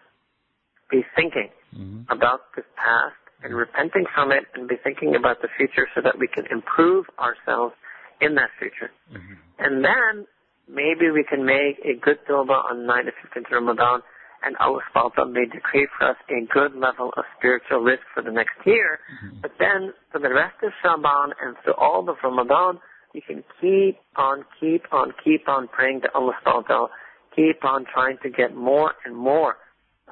be 0.90 1.04
thinking 1.14 1.50
mm-hmm. 1.74 2.10
about 2.10 2.40
this 2.56 2.64
past 2.74 3.14
and 3.46 3.56
repenting 3.56 4.04
from 4.14 4.32
it 4.32 4.44
and 4.54 4.68
be 4.68 4.76
thinking 4.82 5.14
about 5.14 5.40
the 5.40 5.48
future 5.56 5.86
so 5.94 6.02
that 6.02 6.18
we 6.18 6.26
can 6.26 6.44
improve 6.50 7.06
ourselves 7.18 7.74
in 8.20 8.34
that 8.34 8.50
future. 8.58 8.90
Mm-hmm. 9.12 9.34
And 9.58 9.84
then 9.84 10.26
maybe 10.68 11.10
we 11.14 11.24
can 11.24 11.46
make 11.46 11.78
a 11.84 11.94
good 11.94 12.18
tawbah 12.28 12.70
on 12.70 12.80
the 12.80 12.86
night 12.86 13.06
of 13.06 13.14
15th 13.22 13.50
Ramadan 13.50 14.02
and 14.42 14.56
Allah 14.58 14.80
subhanahu 14.94 15.32
may 15.32 15.46
decree 15.46 15.88
for 15.98 16.10
us 16.10 16.16
a 16.28 16.46
good 16.52 16.74
level 16.74 17.10
of 17.16 17.24
spiritual 17.38 17.80
rizq 17.80 18.04
for 18.12 18.22
the 18.22 18.30
next 18.30 18.58
year. 18.64 18.98
Mm-hmm. 19.24 19.40
But 19.42 19.52
then 19.58 19.92
for 20.12 20.20
the 20.20 20.32
rest 20.32 20.56
of 20.62 20.72
Shaban 20.82 21.32
and 21.42 21.56
through 21.64 21.74
all 21.74 22.08
of 22.08 22.16
Ramadan, 22.22 22.78
we 23.14 23.22
can 23.22 23.42
keep 23.60 23.98
on, 24.16 24.44
keep 24.60 24.82
on, 24.92 25.14
keep 25.24 25.48
on 25.48 25.68
praying 25.68 26.02
to 26.02 26.12
Allah 26.14 26.34
subhanahu 26.44 26.88
keep 27.34 27.64
on 27.64 27.84
trying 27.92 28.18
to 28.22 28.30
get 28.30 28.54
more 28.54 28.94
and 29.04 29.14
more 29.14 29.56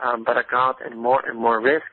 um, 0.02 0.24
barakat 0.24 0.74
and 0.84 0.98
more 1.00 1.22
and 1.26 1.38
more 1.38 1.60
rizq 1.60 1.88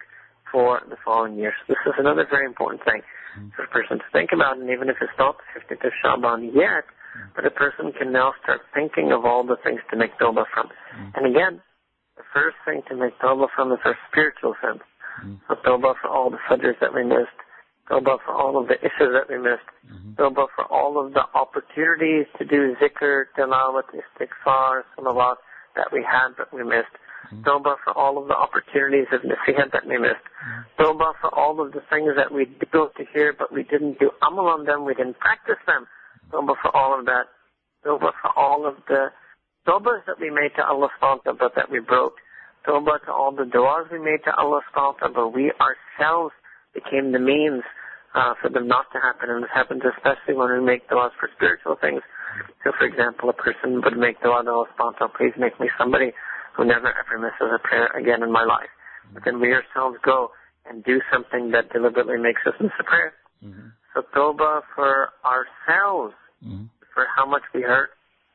for 0.52 0.82
the 0.90 0.98
following 1.04 1.38
year. 1.38 1.54
So 1.66 1.74
this 1.74 1.82
is 1.86 1.96
another 1.98 2.28
very 2.30 2.46
important 2.46 2.84
thing 2.84 3.02
mm-hmm. 3.02 3.50
for 3.56 3.64
a 3.64 3.72
person 3.72 3.98
to 4.00 4.08
think 4.12 4.32
about, 4.34 4.58
and 4.58 4.70
even 4.70 4.90
if 4.90 4.98
it's 5.02 5.16
not 5.18 5.38
the 5.40 5.76
15th 5.76 5.88
of 5.88 5.94
Shaban 6.04 6.52
yet, 6.54 6.86
mm-hmm. 6.86 7.32
but 7.36 7.46
a 7.46 7.52
person 7.52 7.92
can 7.98 8.12
now 8.12 8.34
start 8.44 8.62
thinking 8.74 9.12
of 9.12 9.26
all 9.26 9.44
the 9.44 9.58
things 9.64 9.80
to 9.92 9.98
make 9.98 10.18
tawbah 10.20 10.46
from. 10.54 10.68
Mm-hmm. 10.68 11.10
And 11.16 11.24
again, 11.32 11.62
the 12.18 12.28
first 12.34 12.58
thing 12.66 12.82
to 12.90 12.96
make 12.96 13.18
tawbah 13.20 13.48
from 13.56 13.72
is 13.72 13.80
our 13.86 13.98
spiritual 14.12 14.56
sense. 14.62 14.84
Mm-hmm. 15.24 15.36
So 15.48 15.56
tawbah 15.64 15.96
for 16.02 16.10
all 16.10 16.30
the 16.30 16.42
fajrs 16.50 16.80
that 16.82 16.94
we 16.94 17.04
missed, 17.04 17.40
tawbah 17.90 18.20
for 18.26 18.34
all 18.34 18.60
of 18.60 18.68
the 18.68 18.76
Ishas 18.76 19.12
that 19.16 19.28
we 19.30 19.38
missed, 19.38 19.68
tawbah 20.20 20.48
for 20.56 20.66
all 20.72 21.00
of 21.00 21.14
the 21.14 21.24
opportunities 21.34 22.28
to 22.38 22.46
do 22.46 22.76
zikr, 22.80 23.32
tilawat, 23.38 23.92
istighfar, 23.92 24.84
salawat 24.98 25.36
that 25.76 25.88
we 25.92 26.04
had 26.04 26.36
but 26.38 26.54
we 26.54 26.64
missed. 26.64 26.96
Mm-hmm. 27.32 27.44
For 27.86 27.94
all 27.96 28.18
of 28.18 28.28
the 28.28 28.36
opportunities 28.36 29.08
of 29.12 29.22
nasihat 29.22 29.72
that 29.72 29.86
we 29.88 29.98
missed. 29.98 30.26
Mm-hmm. 30.78 31.00
For 31.22 31.34
all 31.34 31.62
of 31.62 31.72
the 31.72 31.82
things 31.90 32.12
that 32.18 32.32
we 32.34 32.46
did 32.46 32.72
to 32.72 33.04
hear 33.14 33.34
but 33.38 33.54
we 33.54 33.64
didn't 33.64 34.00
do 34.00 34.12
amal 34.26 34.48
on 34.48 34.66
them, 34.66 34.86
we 34.86 34.94
didn't 34.94 35.20
practice 35.20 35.62
them. 35.66 35.88
Tawbah 36.32 36.56
for 36.62 36.76
all 36.76 36.98
of 36.98 37.06
that. 37.06 37.26
Tawbah 37.86 38.12
for 38.22 38.32
all 38.36 38.68
of 38.68 38.76
the 38.88 39.12
tawbahs 39.68 40.06
that 40.08 40.20
we 40.20 40.30
made 40.30 40.52
to 40.56 40.66
Allah 40.66 40.90
subhanahu 41.02 41.38
but 41.38 41.54
that 41.56 41.70
we 41.70 41.80
broke. 41.80 42.16
Tawbah 42.68 43.06
to 43.06 43.12
all 43.12 43.32
the 43.32 43.44
du'as 43.44 43.92
we 43.92 44.00
made 44.00 44.24
to 44.26 44.36
Allah 44.36 44.62
subhanahu 44.74 45.14
but 45.14 45.30
we 45.30 45.52
ourselves 45.60 46.34
became 46.74 47.12
the 47.12 47.20
means 47.20 47.64
uh, 48.16 48.34
for 48.42 48.50
them 48.50 48.68
not 48.68 48.86
to 48.94 49.00
happen. 49.00 49.30
And 49.30 49.44
this 49.44 49.52
happens 49.54 49.82
especially 49.86 50.36
when 50.36 50.52
we 50.52 50.62
make 50.66 50.90
du'as 50.90 51.12
for 51.20 51.30
spiritual 51.36 51.76
things. 51.80 52.02
So 52.64 52.72
for 52.78 52.86
example, 52.86 53.30
a 53.30 53.34
person 53.34 53.82
would 53.84 53.98
make 53.98 54.22
dua 54.22 54.44
to 54.44 54.52
Allah 54.52 54.68
subhanahu 54.78 55.14
please 55.16 55.34
make 55.38 55.60
me 55.60 55.70
somebody 55.78 56.14
who 56.56 56.66
never 56.66 56.88
ever 56.88 57.20
misses 57.20 57.50
a 57.54 57.60
prayer 57.60 57.88
again 57.98 58.24
in 58.24 58.32
my 58.32 58.44
life. 58.44 58.70
But 59.14 59.24
then 59.26 59.40
we 59.40 59.54
ourselves 59.54 59.98
go 60.04 60.32
and 60.66 60.84
do 60.84 61.02
something 61.12 61.52
that 61.52 61.72
deliberately 61.72 62.18
makes 62.18 62.42
us 62.46 62.54
miss 62.60 62.72
a 62.80 62.84
prayer. 62.84 63.14
Mm-hmm. 63.44 63.68
So 63.94 64.04
tawbah 64.16 64.62
for 64.76 65.10
ourselves, 65.26 66.14
mm-hmm. 66.46 66.66
for 66.94 67.06
how 67.16 67.26
much 67.26 67.44
we 67.54 67.62
hurt, 67.62 67.90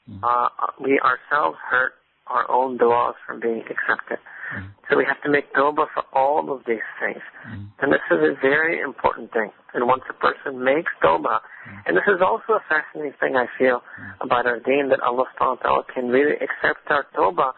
mm-hmm. 0.08 0.22
uh, 0.22 0.48
we 0.82 1.00
ourselves 1.00 1.56
hurt 1.70 1.92
our 2.26 2.50
own 2.50 2.78
du'as 2.78 3.14
from 3.26 3.40
being 3.40 3.62
accepted. 3.70 4.18
Mm-hmm. 4.54 4.66
So 4.90 4.96
we 4.96 5.04
have 5.06 5.20
to 5.22 5.30
make 5.30 5.52
tawbah 5.54 5.86
for 5.94 6.04
all 6.12 6.52
of 6.52 6.62
these 6.66 6.86
things. 7.00 7.22
Mm-hmm. 7.46 7.64
And 7.80 7.92
this 7.92 8.04
is 8.10 8.18
a 8.18 8.34
very 8.40 8.80
important 8.80 9.32
thing. 9.32 9.50
And 9.74 9.86
once 9.86 10.02
a 10.10 10.14
person 10.14 10.62
makes 10.62 10.92
tawbah, 11.02 11.40
mm-hmm. 11.40 11.86
and 11.86 11.96
this 11.96 12.06
is 12.06 12.20
also 12.20 12.58
a 12.58 12.64
fascinating 12.68 13.14
thing 13.18 13.36
I 13.36 13.46
feel 13.58 13.82
about 14.20 14.46
our 14.46 14.60
deen 14.60 14.90
that 14.90 15.00
Allah 15.00 15.24
subhanahu 15.34 15.62
wa 15.62 15.62
ta'ala 15.62 15.84
can 15.94 16.08
really 16.08 16.36
accept 16.36 16.90
our 16.90 17.06
tawbah 17.16 17.52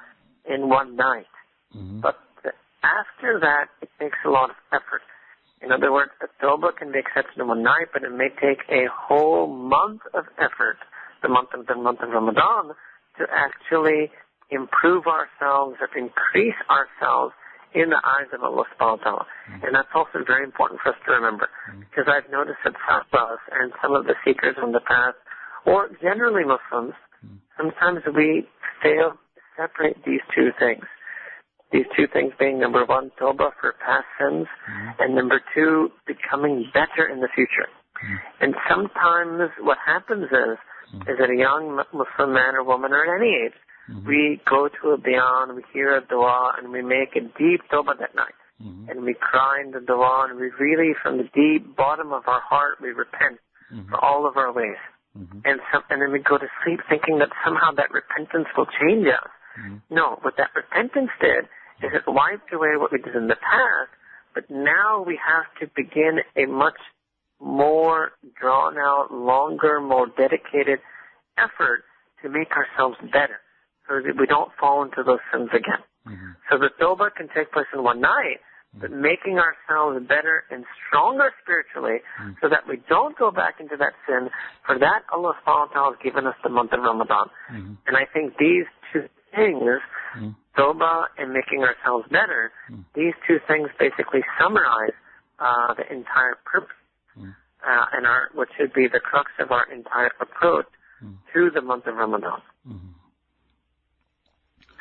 in 0.49 0.69
one 0.69 0.97
night. 0.97 1.31
Mm-hmm. 1.77 2.01
But 2.01 2.17
after 2.83 3.39
that, 3.41 3.69
it 3.83 3.91
takes 3.99 4.19
a 4.25 4.31
lot 4.31 4.51
of 4.51 4.57
effort. 4.73 5.03
In 5.61 5.73
other 5.73 5.93
words, 5.93 6.13
the 6.21 6.29
tawbah 6.41 6.77
can 6.77 6.93
be 6.93 7.01
accepted 7.01 7.41
in 7.41 7.49
one 7.49 7.63
night, 7.63 7.89
but 7.93 8.05
it 8.05 8.13
may 8.13 8.29
take 8.29 8.63
a 8.71 8.87
whole 8.89 9.47
month 9.47 10.03
of 10.15 10.25
effort, 10.39 10.79
the 11.23 11.29
month 11.29 11.51
of 11.53 11.67
the 11.67 11.75
month 11.75 12.01
of 12.01 12.11
Ramadan, 12.11 12.75
to 13.19 13.27
actually 13.33 14.11
improve 14.51 15.05
ourselves 15.07 15.77
or 15.81 15.89
increase 15.99 16.57
ourselves 16.71 17.35
in 17.75 17.91
the 17.91 18.01
eyes 18.01 18.31
of 18.33 18.43
Allah 18.43 18.65
subhanahu 18.73 18.99
wa 18.99 19.05
ta'ala. 19.05 19.27
Mm-hmm. 19.27 19.65
And 19.67 19.75
that's 19.75 19.93
also 19.95 20.25
very 20.25 20.45
important 20.45 20.81
for 20.81 20.91
us 20.91 20.99
to 21.05 21.13
remember. 21.13 21.51
Mm-hmm. 21.69 21.81
Because 21.91 22.07
I've 22.09 22.31
noticed 22.31 22.63
that 22.65 22.75
some 22.89 23.03
of 23.03 23.13
us 23.13 23.43
and 23.53 23.73
some 23.83 23.93
of 23.93 24.07
the 24.07 24.15
seekers 24.25 24.57
in 24.63 24.73
the 24.73 24.81
past, 24.81 25.19
or 25.67 25.91
generally 26.01 26.45
Muslims, 26.47 26.95
mm-hmm. 27.21 27.37
sometimes 27.59 28.01
we 28.15 28.47
fail 28.81 29.19
separate 29.59 29.97
these 30.07 30.23
two 30.35 30.51
things. 30.59 30.85
These 31.73 31.85
two 31.97 32.07
things 32.13 32.33
being 32.39 32.59
number 32.59 32.87
one, 32.87 33.11
tawbah 33.21 33.53
for 33.61 33.75
past 33.85 34.09
sins, 34.19 34.47
mm-hmm. 34.47 34.89
and 35.01 35.15
number 35.15 35.41
two, 35.55 35.91
becoming 36.07 36.65
better 36.73 37.07
in 37.13 37.21
the 37.21 37.29
future. 37.35 37.69
Mm-hmm. 37.69 38.45
And 38.45 38.55
sometimes 38.71 39.51
what 39.61 39.77
happens 39.85 40.25
is, 40.33 40.57
mm-hmm. 40.95 41.11
is 41.11 41.19
that 41.21 41.29
a 41.29 41.37
young 41.37 41.77
Muslim 41.93 42.33
man 42.33 42.55
or 42.55 42.65
woman 42.65 42.93
or 42.93 43.05
at 43.05 43.21
any 43.21 43.35
age, 43.45 43.59
mm-hmm. 43.91 44.09
we 44.09 44.41
go 44.49 44.71
to 44.81 44.91
a 44.91 44.97
bayan, 44.97 45.57
we 45.57 45.63
hear 45.75 45.97
a 45.99 46.01
dua, 46.07 46.55
and 46.57 46.73
we 46.73 46.81
make 46.81 47.13
a 47.17 47.21
deep 47.37 47.61
tawbah 47.71 47.99
that 48.01 48.15
night. 48.15 48.39
Mm-hmm. 48.65 48.89
And 48.89 49.05
we 49.05 49.15
cry 49.15 49.61
in 49.63 49.73
the 49.73 49.81
dua, 49.81 50.29
and 50.31 50.41
we 50.41 50.49
really, 50.59 50.95
from 51.03 51.19
the 51.19 51.29
deep 51.35 51.77
bottom 51.77 52.13
of 52.13 52.23
our 52.27 52.41
heart, 52.41 52.81
we 52.81 52.91
repent 52.91 53.39
mm-hmm. 53.71 53.91
for 53.91 54.03
all 54.03 54.27
of 54.27 54.39
our 54.39 54.53
ways. 54.53 54.81
And, 55.45 55.61
some, 55.73 55.83
and 55.91 56.01
then 56.01 56.13
we 56.13 56.21
go 56.21 56.39
to 56.39 56.47
sleep 56.63 56.81
thinking 56.89 57.19
that 57.19 57.29
somehow 57.45 57.73
that 57.77 57.91
repentance 57.91 58.47
will 58.57 58.71
change 58.81 59.07
us. 59.07 59.29
Mm-hmm. 59.59 59.77
No, 59.91 60.19
what 60.23 60.35
that 60.37 60.51
repentance 60.55 61.11
did 61.21 61.45
is 61.83 61.91
it 61.95 62.03
wiped 62.07 62.53
away 62.53 62.77
what 62.77 62.93
we 62.93 62.99
did 62.99 63.15
in 63.15 63.29
the 63.29 63.37
past, 63.37 63.91
but 64.35 64.45
now 64.51 65.03
we 65.07 65.19
have 65.19 65.47
to 65.61 65.71
begin 65.75 66.19
a 66.37 66.47
much 66.47 66.79
more 67.41 68.13
drawn 68.41 68.77
out, 68.79 69.13
longer, 69.13 69.81
more 69.81 70.07
dedicated 70.07 70.81
effort 71.39 71.85
to 72.23 72.29
make 72.29 72.51
ourselves 72.53 72.97
better 73.13 73.41
so 73.89 74.03
that 74.03 74.19
we 74.19 74.27
don't 74.27 74.51
fall 74.59 74.83
into 74.83 75.03
those 75.05 75.23
sins 75.33 75.49
again. 75.51 75.83
Mm-hmm. 76.07 76.31
So 76.51 76.59
the 76.59 76.71
tawbah 76.81 77.15
can 77.15 77.29
take 77.35 77.53
place 77.53 77.67
in 77.73 77.83
one 77.83 78.01
night, 78.01 78.41
but 78.75 78.91
making 78.91 79.39
ourselves 79.39 80.05
better 80.07 80.45
and 80.51 80.65
stronger 80.87 81.31
spiritually 81.43 82.05
mm. 82.21 82.37
so 82.43 82.49
that 82.49 82.69
we 82.69 82.81
don't 82.89 83.17
go 83.17 83.31
back 83.31 83.61
into 83.61 83.77
that 83.79 83.95
sin. 84.07 84.29
For 84.67 84.79
that, 84.79 85.03
Allah 85.13 85.35
subhanahu 85.41 85.69
wa 85.69 85.73
ta'ala 85.73 85.97
has 85.97 86.03
given 86.05 86.27
us 86.27 86.37
the 86.43 86.51
month 86.51 86.73
of 86.73 86.81
Ramadan. 86.81 87.27
Mm-hmm. 87.51 87.75
And 87.87 87.97
I 87.97 88.05
think 88.13 88.37
these 88.39 88.67
two 88.93 89.09
things, 89.35 89.81
mm. 90.17 90.35
And 91.19 91.33
making 91.33 91.63
ourselves 91.63 92.07
better, 92.11 92.51
mm. 92.71 92.85
these 92.95 93.15
two 93.27 93.39
things 93.47 93.69
basically 93.79 94.21
summarize 94.41 94.95
uh, 95.39 95.75
the 95.75 95.83
entire 95.93 96.37
purpose 96.45 96.75
mm. 97.19 97.35
uh, 97.67 97.85
and 97.93 98.07
our 98.07 98.31
what 98.35 98.49
should 98.57 98.73
be 98.73 98.89
the 98.89 99.01
crux 99.01 99.31
of 99.39 99.53
our 99.53 99.71
entire 99.73 100.11
approach 100.21 100.67
mm. 101.03 101.15
to 101.35 101.51
the 101.55 101.61
month 101.61 101.87
of 101.87 101.95
Ramadan. 101.95 102.41
Mm-hmm. 102.67 102.89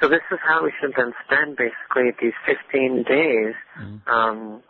So 0.02 0.08
this 0.10 0.22
is 0.32 0.38
how 0.46 0.64
we 0.64 0.72
should 0.80 0.94
then 0.96 1.14
spend 1.26 1.58
basically 1.58 2.14
these 2.22 2.38
15 2.46 3.04
days. 3.04 3.56
Mm. 3.82 4.08
Um, 4.08 4.64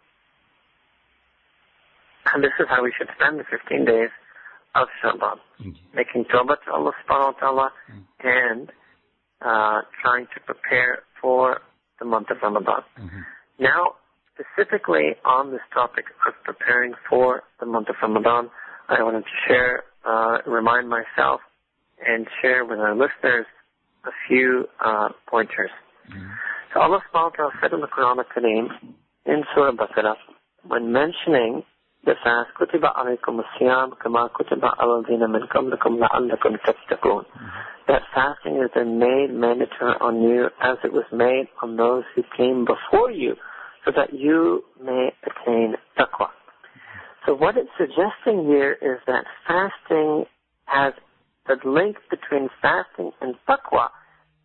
and 2.34 2.44
this 2.44 2.56
is 2.60 2.68
how 2.70 2.84
we 2.84 2.94
should 2.98 3.10
spend 3.20 3.40
the 3.40 3.44
15 3.50 3.86
days 3.86 4.10
of 4.76 4.88
Shaban. 5.02 5.40
Mm. 5.62 5.76
Making 5.94 6.26
tawbah 6.26 6.58
to 6.66 6.72
Allah 6.72 6.94
subhanahu 7.04 7.34
wa 7.34 7.40
ta'ala 7.40 7.72
mm. 7.92 8.04
and 8.24 8.72
uh, 9.42 9.82
trying 10.02 10.26
to 10.34 10.40
prepare 10.46 11.00
for 11.22 11.62
the 12.00 12.06
month 12.06 12.30
of 12.30 12.38
Ramadan. 12.42 12.82
Mm-hmm. 13.00 13.20
Now, 13.60 13.96
specifically 14.34 15.16
on 15.26 15.52
this 15.52 15.62
topic 15.74 16.06
of 16.28 16.34
preparing 16.44 16.94
for 17.10 17.44
the 17.60 17.66
month 17.66 17.90
of 17.90 17.96
Ramadan, 18.02 18.50
I 18.88 19.02
wanted 19.04 19.22
to 19.22 19.36
share, 19.48 19.84
uh, 20.06 20.38
remind 20.46 20.90
myself 20.90 21.42
and 22.06 22.28
share 22.42 22.64
with 22.64 22.80
our 22.80 22.94
listeners 22.94 23.46
a 24.06 24.12
few 24.28 24.66
uh, 24.84 25.10
pointers. 25.28 25.72
Mm-hmm. 26.10 26.30
So 26.74 26.82
Allah 26.82 27.00
subhanahu 27.10 27.32
wa 27.32 27.36
ta'ala 27.36 27.52
said 27.62 27.74
in 27.74 27.82
the 27.82 27.88
Quran 27.88 28.18
al-Kareem, 28.18 28.68
in 29.26 29.44
Surah 29.54 29.72
Baqarah, 29.72 30.16
when 30.68 30.92
mentioning 30.92 31.64
the 32.07 32.15
fast, 32.25 32.51
كُتِبَ 32.59 32.85
عَلَيْكُمُ 32.85 33.41
الصِّيَامُ 33.41 33.95
كَمَا 33.95 34.29
كُتِبَ 34.35 34.65
عَلَى 34.65 34.95
الَّذِينَ 34.99 35.31
مِنْ 35.31 35.47
قَبْلِكُمْ 35.47 35.99
لَعَلَّكُمْ 35.99 36.57
تَتَّقُونَ 36.57 37.25
That 37.87 38.03
fasting 38.13 38.61
has 38.61 38.71
been 38.75 38.99
made 38.99 39.31
mandatory 39.31 39.95
on 40.01 40.21
you 40.21 40.49
as 40.61 40.79
it 40.83 40.93
was 40.93 41.05
made 41.13 41.47
on 41.63 41.77
those 41.77 42.03
who 42.15 42.23
came 42.37 42.65
before 42.65 43.13
you, 43.13 43.37
so 43.85 43.93
that 43.95 44.13
you 44.13 44.65
may 44.83 45.13
attain 45.23 45.77
taqwa. 45.97 46.29
So 47.25 47.35
what 47.35 47.57
it's 47.57 47.71
suggesting 47.79 48.47
here 48.47 48.73
is 48.83 48.99
that 49.07 49.25
fasting 49.47 50.25
has 50.65 50.95
the 51.47 51.57
link 51.65 51.99
between 52.11 52.49
fasting 52.61 53.13
and 53.21 53.37
taqwa 53.49 53.89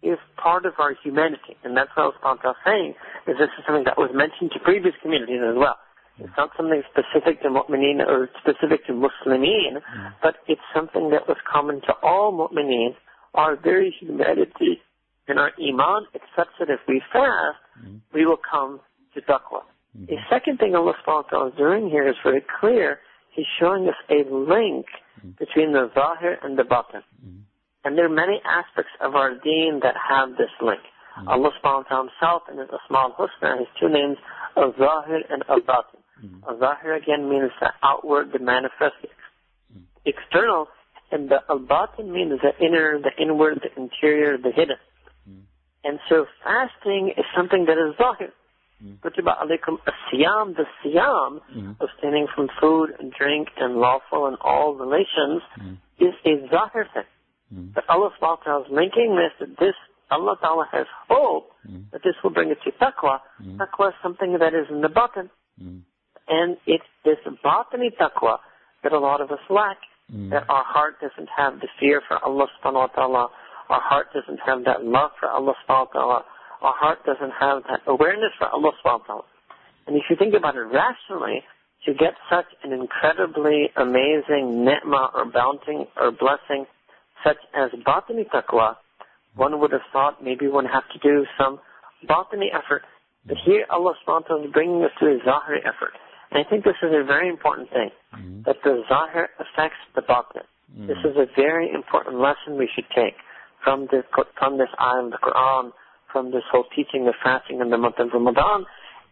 is 0.04 0.20
part 0.38 0.66
of 0.68 0.74
our 0.78 0.94
humanity. 1.04 1.58
And 1.64 1.76
that's 1.76 1.90
what 1.96 2.14
I 2.24 2.34
was 2.34 2.56
saying, 2.64 2.94
is 3.28 3.36
this 3.40 3.50
is 3.58 3.66
something 3.66 3.86
that 3.86 3.98
was 3.98 4.12
mentioned 4.14 4.52
to 4.54 4.60
previous 4.60 4.94
communities 5.02 5.42
as 5.42 5.56
well. 5.58 5.78
It's 6.25 6.37
not 6.37 6.51
something 6.57 6.83
specific 6.91 7.43
to 7.43 7.49
mu'mineen 7.49 8.01
or 8.07 8.29
specific 8.41 8.87
to 8.87 8.93
Muslimin, 8.93 9.83
mm. 9.83 10.15
but 10.23 10.37
it's 10.47 10.61
something 10.75 11.11
that 11.11 11.29
was 11.29 11.37
common 11.51 11.81
to 11.83 11.93
all 12.03 12.33
mu'mineen. 12.33 12.95
Our 13.35 13.57
very 13.57 13.95
humanity 13.99 14.83
and 15.27 15.39
our 15.39 15.53
iman 15.59 16.07
accepts 16.15 16.57
that 16.59 16.69
if 16.69 16.81
we 16.87 17.03
fast, 17.13 17.59
mm. 17.83 18.01
we 18.13 18.27
will 18.27 18.41
come 18.51 18.81
to 19.15 19.21
taqwa. 19.23 19.63
Mm. 19.99 20.07
The 20.09 20.17
second 20.31 20.59
thing 20.59 20.75
Allah 20.75 20.95
subhanahu 21.07 21.33
wa 21.33 21.47
is 21.47 21.55
doing 21.57 21.89
here 21.89 22.09
is 22.09 22.17
very 22.23 22.45
clear. 22.61 23.01
He's 23.31 23.47
showing 23.59 23.89
us 23.89 23.95
a 24.11 24.29
link 24.29 24.87
mm. 25.25 25.39
between 25.39 25.73
the 25.73 25.91
zahir 25.95 26.39
and 26.43 26.59
the 26.59 26.65
batin. 26.65 27.03
Mm. 27.25 27.41
And 27.85 27.99
there 27.99 28.07
are 28.07 28.15
many 28.15 28.41
aspects 28.45 28.93
of 29.01 29.15
our 29.15 29.35
deen 29.35 29.81
that 29.83 29.95
have 29.97 30.37
this 30.37 30.53
link. 30.61 30.81
Allah 31.27 31.51
subhanahu 31.61 31.85
wa 31.85 31.89
ta'ala 31.89 32.09
himself 32.09 32.43
and 32.49 32.59
his 32.59 32.69
Asma 32.73 33.13
al-Husna, 33.13 33.59
his 33.59 33.69
two 33.79 33.89
names, 33.89 34.17
al-Zahir 34.57 35.21
and 35.29 35.45
al-Batin. 35.49 36.01
Mm. 36.25 36.43
Al-Zahir 36.49 36.95
again 36.95 37.29
means 37.29 37.51
the 37.61 37.71
outward, 37.83 38.33
the 38.33 38.39
manifest, 38.39 38.95
mm. 39.03 39.83
external, 40.05 40.69
and 41.11 41.29
the 41.29 41.41
al-Batin 41.49 42.13
means 42.13 42.41
the 42.41 42.65
inner, 42.65 42.99
the 43.01 43.11
inward, 43.23 43.61
the 43.63 43.81
interior, 43.81 44.39
the 44.39 44.51
hidden. 44.51 44.77
Mm. 45.29 45.43
And 45.85 45.99
so 46.09 46.27
fasting 46.45 47.13
is 47.17 47.25
something 47.37 47.67
that 47.67 47.79
is 47.79 47.97
Zahir. 47.99 48.33
Kutiba 49.01 49.39
alaykum 49.39 49.79
siyam 50.13 50.57
the 50.57 50.65
siyam, 50.85 51.41
abstaining 51.81 52.27
from 52.35 52.49
food 52.61 52.91
and 52.99 53.13
drink 53.13 53.49
and 53.57 53.77
lawful 53.77 54.27
and 54.27 54.37
all 54.41 54.75
relations, 54.75 55.43
is 56.01 56.15
a 56.27 56.49
zahir 56.51 56.89
thing. 56.93 57.05
But 57.75 57.85
Allah 57.89 58.11
subhanahu 58.21 58.67
is 58.67 58.73
linking 58.73 59.15
this, 59.17 59.33
that 59.39 59.59
this, 59.59 59.75
Allah 60.11 60.37
ta'ala 60.41 60.67
has 60.73 60.87
hope 61.09 61.51
mm. 61.69 61.91
that 61.93 62.03
this 62.03 62.15
will 62.25 62.31
bring 62.31 62.51
it 62.51 62.59
to 62.65 62.71
taqwa. 62.73 63.21
Mm. 63.43 63.59
Taqwa 63.59 63.89
is 63.89 63.95
something 64.03 64.39
that 64.39 64.55
is 64.55 64.67
in 64.71 64.81
the 64.81 64.89
batin. 64.89 65.31
Mm. 65.63 65.83
And 66.33 66.57
it's 66.67 66.89
this 67.05 67.21
batini 67.45 67.93
taqwa 68.01 68.39
that 68.83 68.93
a 68.93 68.99
lot 68.99 69.21
of 69.21 69.31
us 69.31 69.45
lack. 69.51 69.77
Mm. 70.13 70.31
That 70.31 70.49
our 70.49 70.65
heart 70.65 70.97
doesn't 71.01 71.29
have 71.37 71.61
the 71.61 71.69
fear 71.79 72.01
for 72.09 72.17
Allah 72.25 72.47
subhanahu 72.57 72.75
wa 72.75 72.87
ta'ala. 72.87 73.29
Our 73.69 73.81
heart 73.81 74.09
doesn't 74.15 74.41
have 74.45 74.65
that 74.65 74.85
love 74.85 75.11
for 75.21 75.29
Allah 75.29 75.53
subhanahu 75.69 75.95
wa 75.95 76.01
ta'ala. 76.01 76.25
Our 76.63 76.75
heart 76.75 77.05
doesn't 77.05 77.33
have 77.39 77.65
that 77.69 77.81
awareness 77.87 78.33
for 78.39 78.49
Allah 78.49 78.73
subhanahu 78.81 79.01
wa 79.01 79.07
ta'ala. 79.07 79.25
And 79.87 79.97
if 79.97 80.05
you 80.09 80.17
think 80.17 80.35
about 80.35 80.57
it 80.57 80.65
rationally, 80.73 81.43
to 81.87 81.93
get 81.93 82.15
such 82.31 82.47
an 82.63 82.73
incredibly 82.73 83.71
amazing 83.77 84.65
ni'mah 84.65 85.11
or 85.15 85.27
bounty 85.27 85.89
or 86.01 86.13
blessing 86.13 86.67
such 87.25 87.39
as 87.55 87.71
batini 87.85 88.25
taqwa, 88.31 88.77
one 89.35 89.61
would 89.61 89.73
have 89.73 89.87
thought 89.93 90.23
maybe 90.23 90.49
one 90.49 90.67
have 90.67 90.85
to 90.93 90.99
do 90.99 91.27
some 91.39 91.59
batini 92.09 92.49
effort. 92.55 92.83
But 93.27 93.37
here 93.45 93.67
Allah 93.71 93.95
subhanahu 94.01 94.23
wa 94.23 94.29
ta'ala 94.29 94.45
is 94.47 94.53
bringing 94.53 94.83
us 94.83 94.91
to 95.01 95.07
a 95.07 95.19
zahir 95.25 95.59
effort. 95.67 95.95
And 96.33 96.45
I 96.45 96.49
think 96.49 96.65
this 96.65 96.81
is 96.83 96.91
a 96.93 97.05
very 97.05 97.29
important 97.29 97.69
thing, 97.71 97.91
mm-hmm. 98.15 98.43
that 98.47 98.57
the 98.65 98.83
zahir 98.89 99.29
affects 99.39 99.77
the 99.95 100.01
batin. 100.01 100.43
Mm-hmm. 100.73 100.87
This 100.87 100.97
is 101.05 101.17
a 101.17 101.27
very 101.37 101.71
important 101.71 102.17
lesson 102.17 102.57
we 102.57 102.71
should 102.75 102.89
take 102.95 103.15
from 103.63 103.87
this, 103.93 104.05
from 104.39 104.57
this 104.57 104.69
ayah 104.81 105.05
of 105.05 105.11
the 105.11 105.19
Quran, 105.19 105.73
from 106.11 106.31
this 106.31 106.43
whole 106.51 106.65
teaching 106.75 107.07
of 107.07 107.15
fasting 107.23 107.61
in 107.61 107.69
the 107.69 107.77
month 107.77 107.97
of 107.99 108.09
Ramadan. 108.15 108.65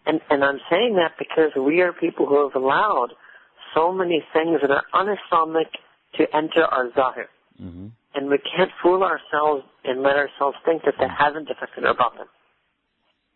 And, 0.07 0.21
and 0.31 0.43
I'm 0.43 0.61
saying 0.71 0.97
that 0.97 1.13
because 1.19 1.53
we 1.61 1.83
are 1.83 1.93
people 1.93 2.25
who 2.25 2.49
have 2.49 2.57
allowed 2.57 3.13
so 3.75 3.93
many 3.93 4.25
things 4.33 4.61
that 4.63 4.71
are 4.71 4.85
un-Islamic 4.95 5.69
to 6.17 6.25
enter 6.35 6.65
our 6.65 6.91
zahir. 6.95 7.29
Mm-hmm. 7.63 7.89
And 8.15 8.29
we 8.29 8.39
can't 8.39 8.71
fool 8.83 9.03
ourselves 9.03 9.65
and 9.85 10.03
let 10.03 10.17
ourselves 10.17 10.57
think 10.65 10.83
that 10.85 10.95
that 10.99 11.11
hasn't 11.17 11.51
affected 11.51 11.85
our 11.85 11.95
batin. 11.95 12.27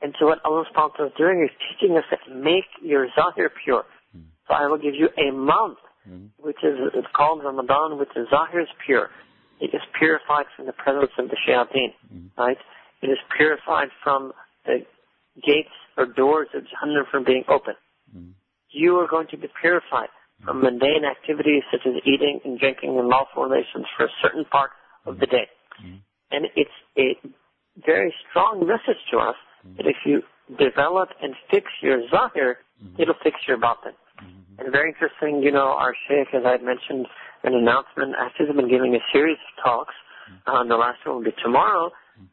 And 0.02 0.14
so 0.18 0.26
what 0.26 0.44
Allah 0.44 0.64
subhanahu 0.74 1.06
is 1.06 1.12
doing 1.16 1.46
is 1.48 1.50
teaching 1.64 1.96
us 1.96 2.04
that 2.10 2.20
make 2.34 2.68
your 2.82 3.08
zahir 3.14 3.50
pure. 3.64 3.84
Mm-hmm. 4.14 4.26
So 4.48 4.54
I 4.54 4.66
will 4.66 4.78
give 4.78 4.94
you 4.94 5.08
a 5.16 5.32
month, 5.32 5.78
mm-hmm. 6.06 6.26
which 6.38 6.58
is 6.62 6.76
it's 6.94 7.08
called 7.16 7.42
Ramadan, 7.42 7.98
which 7.98 8.10
is 8.16 8.28
zahir 8.28 8.60
is 8.60 8.68
pure. 8.84 9.10
It 9.60 9.70
is 9.72 9.80
purified 9.98 10.46
from 10.56 10.66
the 10.66 10.72
presence 10.72 11.12
of 11.18 11.28
the 11.28 11.36
shayateen, 11.48 11.94
mm-hmm. 12.12 12.40
right? 12.40 12.58
It 13.02 13.06
is 13.08 13.18
purified 13.36 13.88
from 14.02 14.32
the 14.66 14.84
gates 15.42 15.74
or 15.96 16.06
doors 16.06 16.48
of 16.54 16.62
Jahannam 16.62 17.08
from 17.10 17.24
being 17.24 17.44
open. 17.48 17.74
You 18.70 18.96
are 18.98 19.08
going 19.08 19.28
to 19.30 19.36
be 19.36 19.48
purified 19.60 20.08
from 20.44 20.60
mundane 20.60 21.04
activities 21.08 21.62
such 21.70 21.86
as 21.86 21.94
eating 22.04 22.40
and 22.44 22.58
drinking 22.58 22.98
and 22.98 23.08
lawful 23.08 23.44
relations 23.44 23.86
for 23.96 24.06
a 24.06 24.08
certain 24.20 24.44
part 24.44 24.70
of 25.06 25.18
the 25.18 25.26
day. 25.26 25.48
And 26.30 26.46
it's 26.56 26.70
a 26.98 27.16
very 27.86 28.12
strong 28.28 28.66
message 28.66 29.00
to 29.12 29.18
us 29.18 29.36
mm-hmm. 29.64 29.76
that 29.76 29.86
if 29.86 29.96
you 30.04 30.22
develop 30.58 31.10
and 31.22 31.34
fix 31.50 31.66
your 31.82 32.02
zahir, 32.08 32.58
mm-hmm. 32.82 33.00
it'll 33.00 33.14
fix 33.22 33.36
your 33.48 33.58
batin. 33.58 33.92
Mm-hmm. 34.20 34.60
And 34.60 34.72
very 34.72 34.90
interesting, 34.90 35.42
you 35.42 35.50
know, 35.50 35.68
our 35.68 35.94
sheikh, 36.08 36.34
as 36.34 36.42
I 36.44 36.52
had 36.52 36.62
mentioned, 36.62 37.06
an 37.42 37.54
announcement, 37.54 38.14
actually 38.18 38.46
has 38.46 38.56
been 38.56 38.68
giving 38.68 38.94
a 38.94 39.02
series 39.12 39.36
of 39.36 39.64
talks. 39.64 39.94
Uh, 40.46 40.64
the 40.64 40.76
last 40.76 41.04
one 41.04 41.16
will 41.16 41.24
be 41.24 41.34
tomorrow 41.42 41.90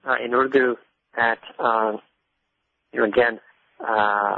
uh, 0.08 0.16
in 0.24 0.34
Urdu 0.34 0.76
at, 1.18 1.40
uh, 1.60 1.98
you 2.94 3.00
know, 3.00 3.06
again, 3.06 3.40
uh, 3.86 4.38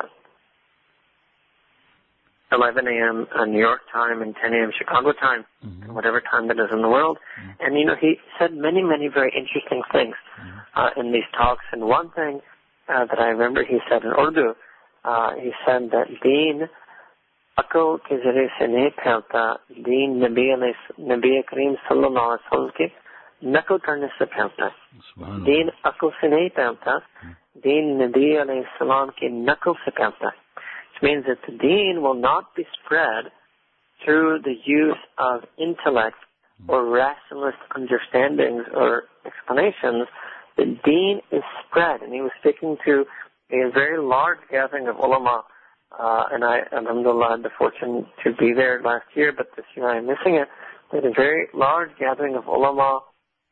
11 2.51 2.87
a.m. 2.87 3.27
Uh, 3.35 3.45
New 3.45 3.59
York 3.59 3.81
time 3.91 4.21
and 4.21 4.35
10 4.41 4.53
a.m. 4.53 4.71
Chicago 4.77 5.11
time, 5.11 5.45
mm-hmm. 5.65 5.93
whatever 5.93 6.21
time 6.21 6.47
that 6.47 6.59
is 6.59 6.69
in 6.71 6.81
the 6.81 6.89
world. 6.89 7.17
Mm-hmm. 7.39 7.51
And 7.59 7.79
you 7.79 7.85
know, 7.85 7.95
he 7.99 8.15
said 8.39 8.53
many, 8.53 8.81
many 8.83 9.07
very 9.07 9.33
interesting 9.35 9.81
things 9.91 10.15
uh, 10.75 10.89
in 10.95 11.11
these 11.11 11.27
talks. 11.35 11.65
And 11.71 11.85
one 11.85 12.11
thing 12.11 12.41
uh, 12.88 13.04
that 13.06 13.18
I 13.18 13.28
remember 13.28 13.64
he 13.64 13.78
said 13.88 14.02
in 14.04 14.10
Urdu, 14.10 14.54
uh, 15.04 15.30
he 15.36 15.52
said 15.64 15.90
that 15.92 16.08
Deen 16.22 16.68
अकल 17.56 17.96
के 18.06 18.16
जरिए 18.22 18.46
से 18.58 18.66
नहीं 18.72 18.88
फैलता 19.02 19.40
दीन 19.86 20.12
नबी 20.24 20.44
नबी 21.12 21.40
करीम 21.48 21.74
सल्लल्लाहु 21.86 22.26
अलैहि 22.30 22.46
वसल्लम 22.46 22.68
के 22.76 22.86
नकल 23.54 23.78
करने 23.86 24.06
से 24.18 24.24
फैलता 24.34 24.66
है 24.66 25.40
दीन 25.48 25.70
अकल 25.90 26.10
से 26.20 26.28
नहीं 26.34 26.48
फैलता 26.58 26.96
दीन 27.66 27.90
नबी 28.02 28.28
सलाम 28.78 29.08
के 29.18 29.28
नकल 29.50 29.74
से 29.84 29.90
फैलता 29.90 30.28
है 30.28 30.46
means 31.02 31.24
that 31.26 31.38
the 31.46 31.52
deen 31.58 32.02
will 32.02 32.14
not 32.14 32.54
be 32.56 32.64
spread 32.76 33.30
through 34.00 34.40
the 34.44 34.54
use 34.64 35.02
of 35.18 35.42
intellect 35.58 36.16
or 36.68 36.84
rationalist 36.84 37.58
understandings 37.76 38.64
or 38.74 39.04
explanations. 39.24 40.08
the 40.57 40.77
deen 40.85 41.21
is 41.31 41.43
spread. 41.65 42.01
And 42.01 42.13
he 42.13 42.21
was 42.21 42.31
speaking 42.39 42.77
to 42.85 43.05
a 43.51 43.71
very 43.71 44.01
large 44.01 44.39
gathering 44.49 44.87
of 44.87 44.97
ulama. 44.97 45.43
Uh, 45.97 46.23
and 46.31 46.43
I, 46.43 46.61
alhamdulillah, 46.71 47.37
had 47.37 47.43
the 47.43 47.51
fortune 47.57 48.07
to 48.23 48.33
be 48.33 48.53
there 48.53 48.81
last 48.83 49.05
year, 49.13 49.31
but 49.35 49.47
this 49.55 49.65
year 49.75 49.89
I'm 49.89 50.07
missing 50.07 50.35
it. 50.35 50.47
There's 50.91 51.05
a 51.05 51.13
very 51.15 51.47
large 51.53 51.91
gathering 51.99 52.35
of 52.35 52.47
ulama 52.47 53.01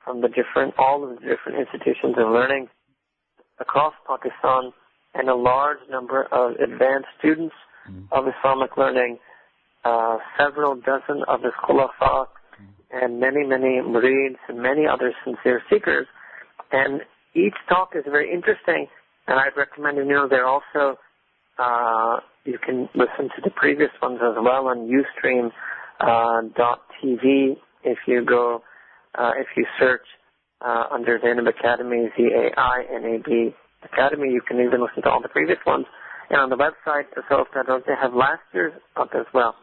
from 0.03 0.21
the 0.21 0.27
different, 0.27 0.73
all 0.77 1.03
of 1.03 1.09
the 1.09 1.21
different 1.21 1.59
institutions 1.59 2.15
of 2.17 2.31
learning 2.31 2.67
across 3.59 3.93
Pakistan 4.07 4.73
and 5.13 5.29
a 5.29 5.35
large 5.35 5.77
number 5.89 6.23
of 6.31 6.55
advanced 6.55 7.09
students 7.19 7.55
mm. 7.89 8.05
of 8.11 8.25
Islamic 8.27 8.77
learning, 8.77 9.19
uh, 9.85 10.17
several 10.37 10.75
dozen 10.75 11.23
of 11.27 11.43
his 11.43 11.53
khulafa, 11.63 12.25
mm. 12.25 12.67
and 12.91 13.19
many, 13.19 13.45
many 13.45 13.79
murids 13.81 14.37
and 14.47 14.59
many 14.59 14.87
other 14.87 15.13
sincere 15.23 15.61
seekers. 15.69 16.07
And 16.71 17.01
each 17.33 17.55
talk 17.69 17.91
is 17.95 18.03
very 18.05 18.31
interesting, 18.31 18.87
and 19.27 19.39
I'd 19.39 19.55
recommend, 19.57 19.97
you 19.97 20.05
know, 20.05 20.27
they're 20.27 20.47
also, 20.47 20.97
uh, 21.59 22.19
you 22.45 22.57
can 22.57 22.89
listen 22.95 23.29
to 23.35 23.41
the 23.43 23.51
previous 23.51 23.91
ones 24.01 24.19
as 24.21 24.35
well 24.41 24.67
on 24.67 24.89
Ustream 24.89 25.51
uh, 25.99 26.41
if 27.83 27.97
you 28.07 28.25
go, 28.25 28.61
uh, 29.17 29.31
if 29.37 29.47
you 29.55 29.65
search 29.79 30.05
uh, 30.61 30.85
under 30.91 31.19
Zainab 31.21 31.47
Academy, 31.47 32.09
Z-A-I-N-A-B 32.17 33.55
Academy. 33.83 34.29
You 34.29 34.41
can 34.41 34.59
even 34.59 34.81
listen 34.81 35.03
to 35.03 35.09
all 35.09 35.21
the 35.21 35.29
previous 35.29 35.59
ones. 35.65 35.85
And 36.29 36.39
on 36.39 36.49
the 36.49 36.55
website, 36.55 37.05
Tasawwuf.org, 37.17 37.83
they 37.85 37.93
have 37.99 38.13
last 38.13 38.41
year's 38.53 38.73
up 38.95 39.09
as 39.15 39.25
well. 39.33 39.55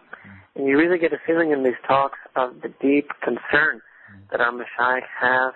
And 0.54 0.66
you 0.66 0.76
really 0.76 0.98
get 0.98 1.12
a 1.12 1.18
feeling 1.26 1.52
in 1.52 1.62
these 1.62 1.78
talks 1.86 2.18
of 2.36 2.60
the 2.62 2.68
deep 2.80 3.08
concern 3.22 3.80
that 4.30 4.40
our 4.40 4.52
mashayikh 4.52 5.02
have 5.20 5.54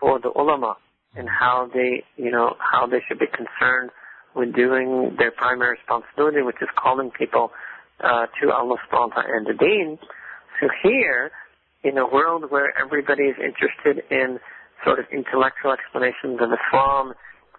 for 0.00 0.18
the 0.18 0.30
ulama 0.34 0.76
and 1.18 1.28
how 1.28 1.68
they, 1.74 2.04
you 2.16 2.30
know, 2.30 2.54
how 2.58 2.86
they 2.86 3.02
should 3.06 3.18
be 3.18 3.26
concerned 3.26 3.90
with 4.34 4.54
doing 4.54 5.16
their 5.18 5.32
primary 5.32 5.76
responsibility, 5.76 6.42
which 6.42 6.62
is 6.62 6.68
calling 6.80 7.10
people 7.10 7.50
uh, 8.00 8.26
to 8.40 8.52
Allah 8.52 8.76
subhanahu 8.86 9.10
wa 9.10 9.22
ta'ala 9.22 9.36
and 9.36 9.46
the 9.46 9.54
deen. 9.54 9.98
So 10.60 10.68
here, 10.82 11.30
in 11.82 11.98
a 11.98 12.06
world 12.06 12.44
where 12.50 12.72
everybody 12.78 13.24
is 13.24 13.36
interested 13.36 14.04
in 14.10 14.38
sort 14.84 15.00
of 15.00 15.06
intellectual 15.12 15.72
explanations 15.72 16.38
of 16.40 16.50
Islam 16.54 17.14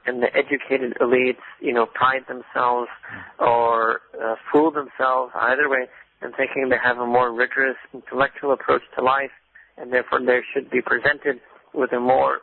and 0.06 0.24
the 0.24 0.32
educated 0.32 0.96
elites, 1.02 1.44
you 1.62 1.74
know, 1.74 1.86
pride 1.86 2.24
themselves 2.28 2.88
or 3.40 4.00
uh, 4.16 4.36
fool 4.52 4.72
themselves 4.72 5.34
either 5.36 5.68
way 5.68 5.88
in 6.22 6.32
thinking 6.32 6.70
they 6.70 6.80
have 6.82 6.98
a 6.98 7.06
more 7.06 7.34
rigorous 7.34 7.78
intellectual 7.94 8.54
approach 8.54 8.82
to 8.98 9.04
life 9.04 9.32
and 9.78 9.92
therefore 9.92 10.20
they 10.20 10.40
should 10.54 10.70
be 10.70 10.82
presented 10.82 11.40
with 11.74 11.92
a 11.94 12.00
more 12.00 12.40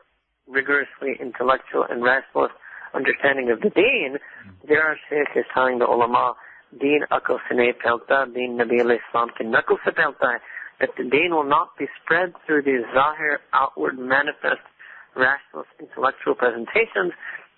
rigorously 0.48 1.16
intellectual 1.20 1.84
and 1.88 2.02
rationalist 2.02 2.54
understanding 2.94 3.50
of 3.50 3.60
the 3.60 3.70
deen, 3.70 4.16
there 4.66 4.82
are 4.82 4.96
Shaykh 5.08 5.36
is 5.36 5.44
telling 5.52 5.78
the 5.78 5.86
ulama, 5.86 6.34
deen 6.80 7.02
akal 7.10 7.38
nahi 7.52 7.72
phailta, 7.84 8.32
deen 8.32 8.58
Nabi 8.58 8.80
al-Islam 8.80 9.30
ke 9.36 9.42
nakal 9.44 9.76
se 9.84 9.92
hai, 9.96 10.38
that 10.80 10.90
the 10.96 11.04
deen 11.04 11.30
will 11.34 11.48
not 11.48 11.76
be 11.78 11.86
spread 12.02 12.32
through 12.46 12.62
these 12.62 12.84
zahir, 12.94 13.40
outward, 13.52 13.98
manifest, 13.98 14.64
rationalist, 15.14 15.70
intellectual 15.80 16.34
presentations, 16.34 17.12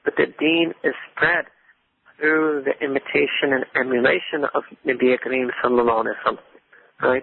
but 0.04 0.14
the 0.16 0.26
deen 0.38 0.74
is 0.84 0.94
spread 1.12 1.46
through 2.18 2.64
the 2.64 2.74
imitation 2.84 3.54
and 3.54 3.64
emulation 3.76 4.44
of 4.54 4.64
Nabi 4.86 5.14
Kareem 5.18 5.48
sallallahu 5.62 6.04
alaihi 6.04 6.14
wasallam. 6.24 6.38
Right? 7.00 7.22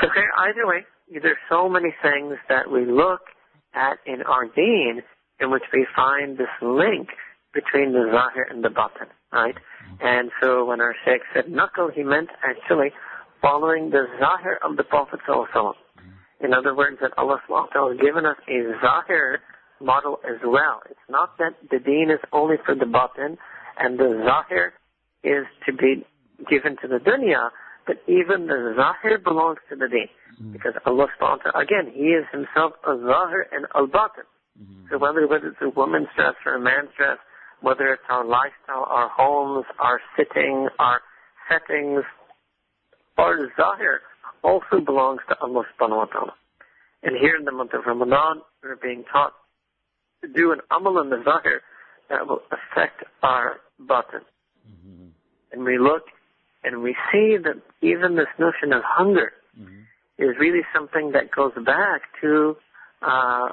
So 0.00 0.08
either 0.08 0.66
way, 0.66 0.84
there's 1.10 1.36
so 1.50 1.68
many 1.68 1.94
things 2.02 2.36
that 2.48 2.70
we 2.70 2.86
look 2.86 3.20
at 3.74 3.98
in 4.06 4.22
our 4.22 4.46
deen 4.46 5.02
in 5.40 5.50
which 5.50 5.62
we 5.72 5.86
find 5.94 6.38
this 6.38 6.52
link 6.62 7.08
between 7.54 7.92
the 7.92 8.10
zahir 8.12 8.46
and 8.48 8.62
the 8.62 8.70
batin, 8.70 9.08
right? 9.32 9.54
Mm-hmm. 9.54 10.06
And 10.06 10.30
so 10.40 10.64
when 10.64 10.80
our 10.80 10.94
sheikh 11.04 11.22
said 11.34 11.46
nakal, 11.46 11.92
he 11.92 12.02
meant 12.02 12.28
actually 12.44 12.92
following 13.42 13.90
the 13.90 14.06
zahir 14.18 14.58
of 14.62 14.76
the 14.76 14.84
Prophet 14.84 15.20
sallallahu 15.28 15.48
mm-hmm. 15.54 16.44
In 16.44 16.54
other 16.54 16.74
words, 16.74 16.98
that 17.00 17.12
Allah 17.16 17.40
subhanahu 17.48 17.92
has 17.92 18.00
given 18.00 18.26
us 18.26 18.36
a 18.48 18.72
zahir 18.80 19.40
model 19.80 20.20
as 20.24 20.38
well. 20.44 20.80
It's 20.88 21.08
not 21.08 21.38
that 21.38 21.54
the 21.70 21.78
deen 21.78 22.10
is 22.10 22.20
only 22.32 22.56
for 22.64 22.74
the 22.74 22.86
batin 22.86 23.38
and 23.78 23.98
the 23.98 24.22
zahir 24.24 24.74
is 25.24 25.46
to 25.66 25.72
be 25.72 26.04
given 26.48 26.76
to 26.82 26.88
the 26.88 26.98
dunya, 26.98 27.50
but 27.86 27.96
even 28.06 28.46
the 28.46 28.74
zahir 28.76 29.18
belongs 29.18 29.58
to 29.70 29.76
the 29.76 29.88
deen. 29.88 30.08
Mm-hmm. 30.40 30.52
Because 30.52 30.74
Allah 30.86 31.06
subhanahu 31.18 31.44
wa 31.44 31.50
ta'ala, 31.52 31.64
again, 31.64 31.92
He 31.92 32.14
is 32.16 32.24
Himself 32.32 32.72
a 32.86 32.96
zahir 32.96 33.46
and 33.52 33.66
al-batin. 33.74 34.24
Mm-hmm. 34.60 34.86
So 34.90 34.98
whether, 34.98 35.26
whether 35.26 35.48
it's 35.48 35.62
a 35.62 35.70
woman's 35.70 36.08
dress 36.16 36.34
or 36.46 36.54
a 36.54 36.60
man's 36.60 36.90
dress, 36.96 37.18
whether 37.60 37.92
it's 37.92 38.02
our 38.08 38.24
lifestyle, 38.24 38.86
our 38.88 39.08
homes, 39.08 39.66
our 39.78 40.00
sitting, 40.16 40.68
our 40.78 41.00
settings, 41.48 42.04
our 43.18 43.50
zahir 43.56 44.00
also 44.42 44.80
belongs 44.84 45.20
to 45.28 45.36
Allah 45.40 45.64
subhanahu 45.76 45.96
wa 45.96 46.04
ta'ala. 46.06 46.34
And 47.02 47.16
here 47.20 47.36
in 47.36 47.44
the 47.44 47.52
month 47.52 47.72
of 47.74 47.84
Ramadan, 47.86 48.42
we're 48.62 48.76
being 48.76 49.04
taught 49.10 49.32
to 50.22 50.28
do 50.28 50.52
an 50.52 50.60
amal 50.70 51.00
in 51.00 51.10
the 51.10 51.22
zahir 51.24 51.62
that 52.08 52.26
will 52.26 52.42
affect 52.50 53.04
our 53.22 53.60
batin. 53.78 54.20
Mm-hmm. 54.68 55.06
And 55.52 55.64
we 55.64 55.78
look 55.78 56.04
and 56.64 56.82
we 56.82 56.96
see 57.12 57.36
that 57.42 57.56
even 57.82 58.16
this 58.16 58.30
notion 58.38 58.72
of 58.72 58.82
hunger 58.84 59.32
mm-hmm. 59.58 59.80
is 60.18 60.36
really 60.38 60.62
something 60.74 61.12
that 61.12 61.30
goes 61.30 61.52
back 61.64 62.02
to 62.20 62.56
uh, 63.02 63.48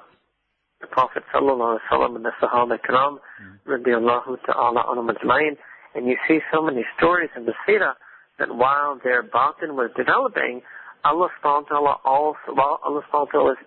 the 0.81 0.87
Prophet 0.87 1.23
sallallahu 1.33 1.79
alaihi 1.79 1.91
wasallam 1.91 2.15
and 2.17 2.25
the 2.25 2.31
Sahaba 2.41 2.77
Kiram, 2.79 3.17
mm-hmm. 3.17 3.71
radiallahu 3.71 4.37
ta'ala 4.45 4.83
anhum 4.83 5.09
ajma'in. 5.09 5.57
And 5.95 6.05
you 6.05 6.17
see 6.27 6.39
so 6.53 6.61
many 6.61 6.83
stories 6.97 7.29
in 7.35 7.45
the 7.45 7.53
Sirah 7.67 7.93
that 8.39 8.53
while 8.53 8.99
their 9.03 9.23
batin 9.23 9.75
was 9.75 9.89
developing, 9.97 10.61
Allah 11.03 11.29
subhanahu 11.41 11.63
wa 11.63 11.69
ta'ala 11.69 11.95
also, 12.05 12.53
while 12.53 12.79
Allah 12.83 13.01
subhanahu 13.09 13.25
wa 13.25 13.31
ta'ala 13.31 13.45
was 13.45 13.57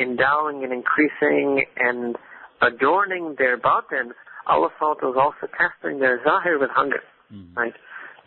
endowing 0.00 0.64
and 0.64 0.72
increasing 0.72 1.64
and 1.76 2.16
adorning 2.62 3.36
their 3.38 3.56
batin, 3.56 4.12
Allah 4.46 4.70
subhanahu 4.80 4.94
wa 4.96 5.00
ta'ala 5.00 5.12
was 5.14 5.34
also 5.40 5.52
testing 5.52 6.00
their 6.00 6.18
zahir 6.24 6.58
with 6.58 6.70
hunger. 6.70 7.02
Mm-hmm. 7.32 7.58
Right? 7.58 7.74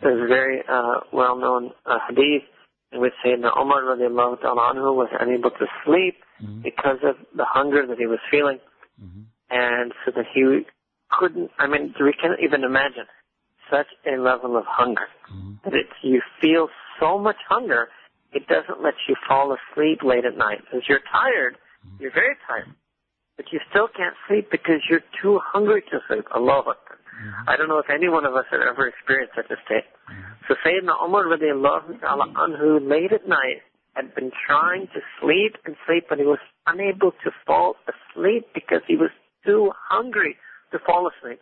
There's 0.02 0.22
a 0.22 0.26
very 0.26 0.62
uh, 0.68 1.00
well-known 1.12 1.70
uh, 1.86 1.98
hadith 2.08 2.42
in 2.92 3.00
which 3.00 3.12
Sayyidina 3.24 3.56
Umar 3.58 3.82
radiallahu 3.82 4.40
ta'ala 4.40 4.74
anhu 4.74 4.94
was 4.94 5.08
unable 5.18 5.50
to 5.50 5.66
sleep 5.84 6.16
mm-hmm. 6.42 6.62
because 6.62 6.98
of 7.04 7.16
the 7.36 7.44
hunger 7.44 7.86
that 7.86 7.98
he 7.98 8.06
was 8.06 8.18
feeling. 8.30 8.58
Mm-hmm. 9.02 9.22
And 9.50 9.92
so 10.04 10.12
that 10.16 10.26
he 10.34 10.66
couldn't, 11.10 11.50
I 11.58 11.66
mean, 11.66 11.94
we 12.00 12.12
can't 12.12 12.40
even 12.42 12.64
imagine 12.64 13.06
such 13.70 13.86
a 14.06 14.20
level 14.20 14.56
of 14.56 14.64
hunger. 14.66 15.08
Mm-hmm. 15.32 15.52
That 15.64 15.74
it's, 15.74 15.96
you 16.02 16.20
feel 16.40 16.68
so 17.00 17.18
much 17.18 17.36
hunger, 17.48 17.88
it 18.32 18.46
doesn't 18.46 18.82
let 18.82 18.94
you 19.08 19.14
fall 19.28 19.54
asleep 19.54 20.00
late 20.02 20.24
at 20.24 20.36
night. 20.36 20.60
Because 20.64 20.84
you're 20.88 21.04
tired, 21.12 21.56
mm-hmm. 21.86 22.02
you're 22.02 22.12
very 22.12 22.34
tired. 22.46 22.74
But 23.36 23.46
you 23.52 23.60
still 23.70 23.88
can't 23.88 24.14
sleep 24.28 24.50
because 24.50 24.82
you're 24.88 25.04
too 25.22 25.40
hungry 25.42 25.82
to 25.90 26.00
sleep. 26.08 26.26
Allah 26.34 26.58
Akbar. 26.58 26.91
Mm-hmm. 27.22 27.50
I 27.50 27.56
don't 27.56 27.68
know 27.68 27.78
if 27.78 27.86
any 27.88 28.08
one 28.08 28.26
of 28.26 28.34
us 28.34 28.44
have 28.50 28.60
ever 28.60 28.88
experienced 28.88 29.34
such 29.36 29.50
a 29.50 29.58
state. 29.64 29.86
Mm-hmm. 30.10 30.50
So 30.50 30.58
Sayyidina 30.66 30.98
Umar 31.06 31.24
anhu 31.30 32.82
late 32.82 33.12
at 33.12 33.28
night 33.28 33.62
had 33.94 34.14
been 34.14 34.32
trying 34.46 34.88
to 34.90 35.00
sleep 35.20 35.54
and 35.64 35.76
sleep, 35.86 36.06
but 36.08 36.18
he 36.18 36.24
was 36.24 36.42
unable 36.66 37.12
to 37.22 37.30
fall 37.46 37.76
asleep 37.86 38.48
because 38.54 38.80
he 38.88 38.96
was 38.96 39.10
too 39.46 39.70
hungry 39.88 40.36
to 40.72 40.78
fall 40.84 41.08
asleep. 41.08 41.40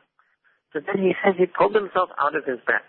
So 0.73 0.81
then 0.85 1.03
he 1.03 1.15
says 1.25 1.35
he 1.39 1.47
pulled 1.47 1.75
himself 1.75 2.11
out 2.21 2.37
of 2.37 2.45
his 2.45 2.59
bed. 2.67 2.85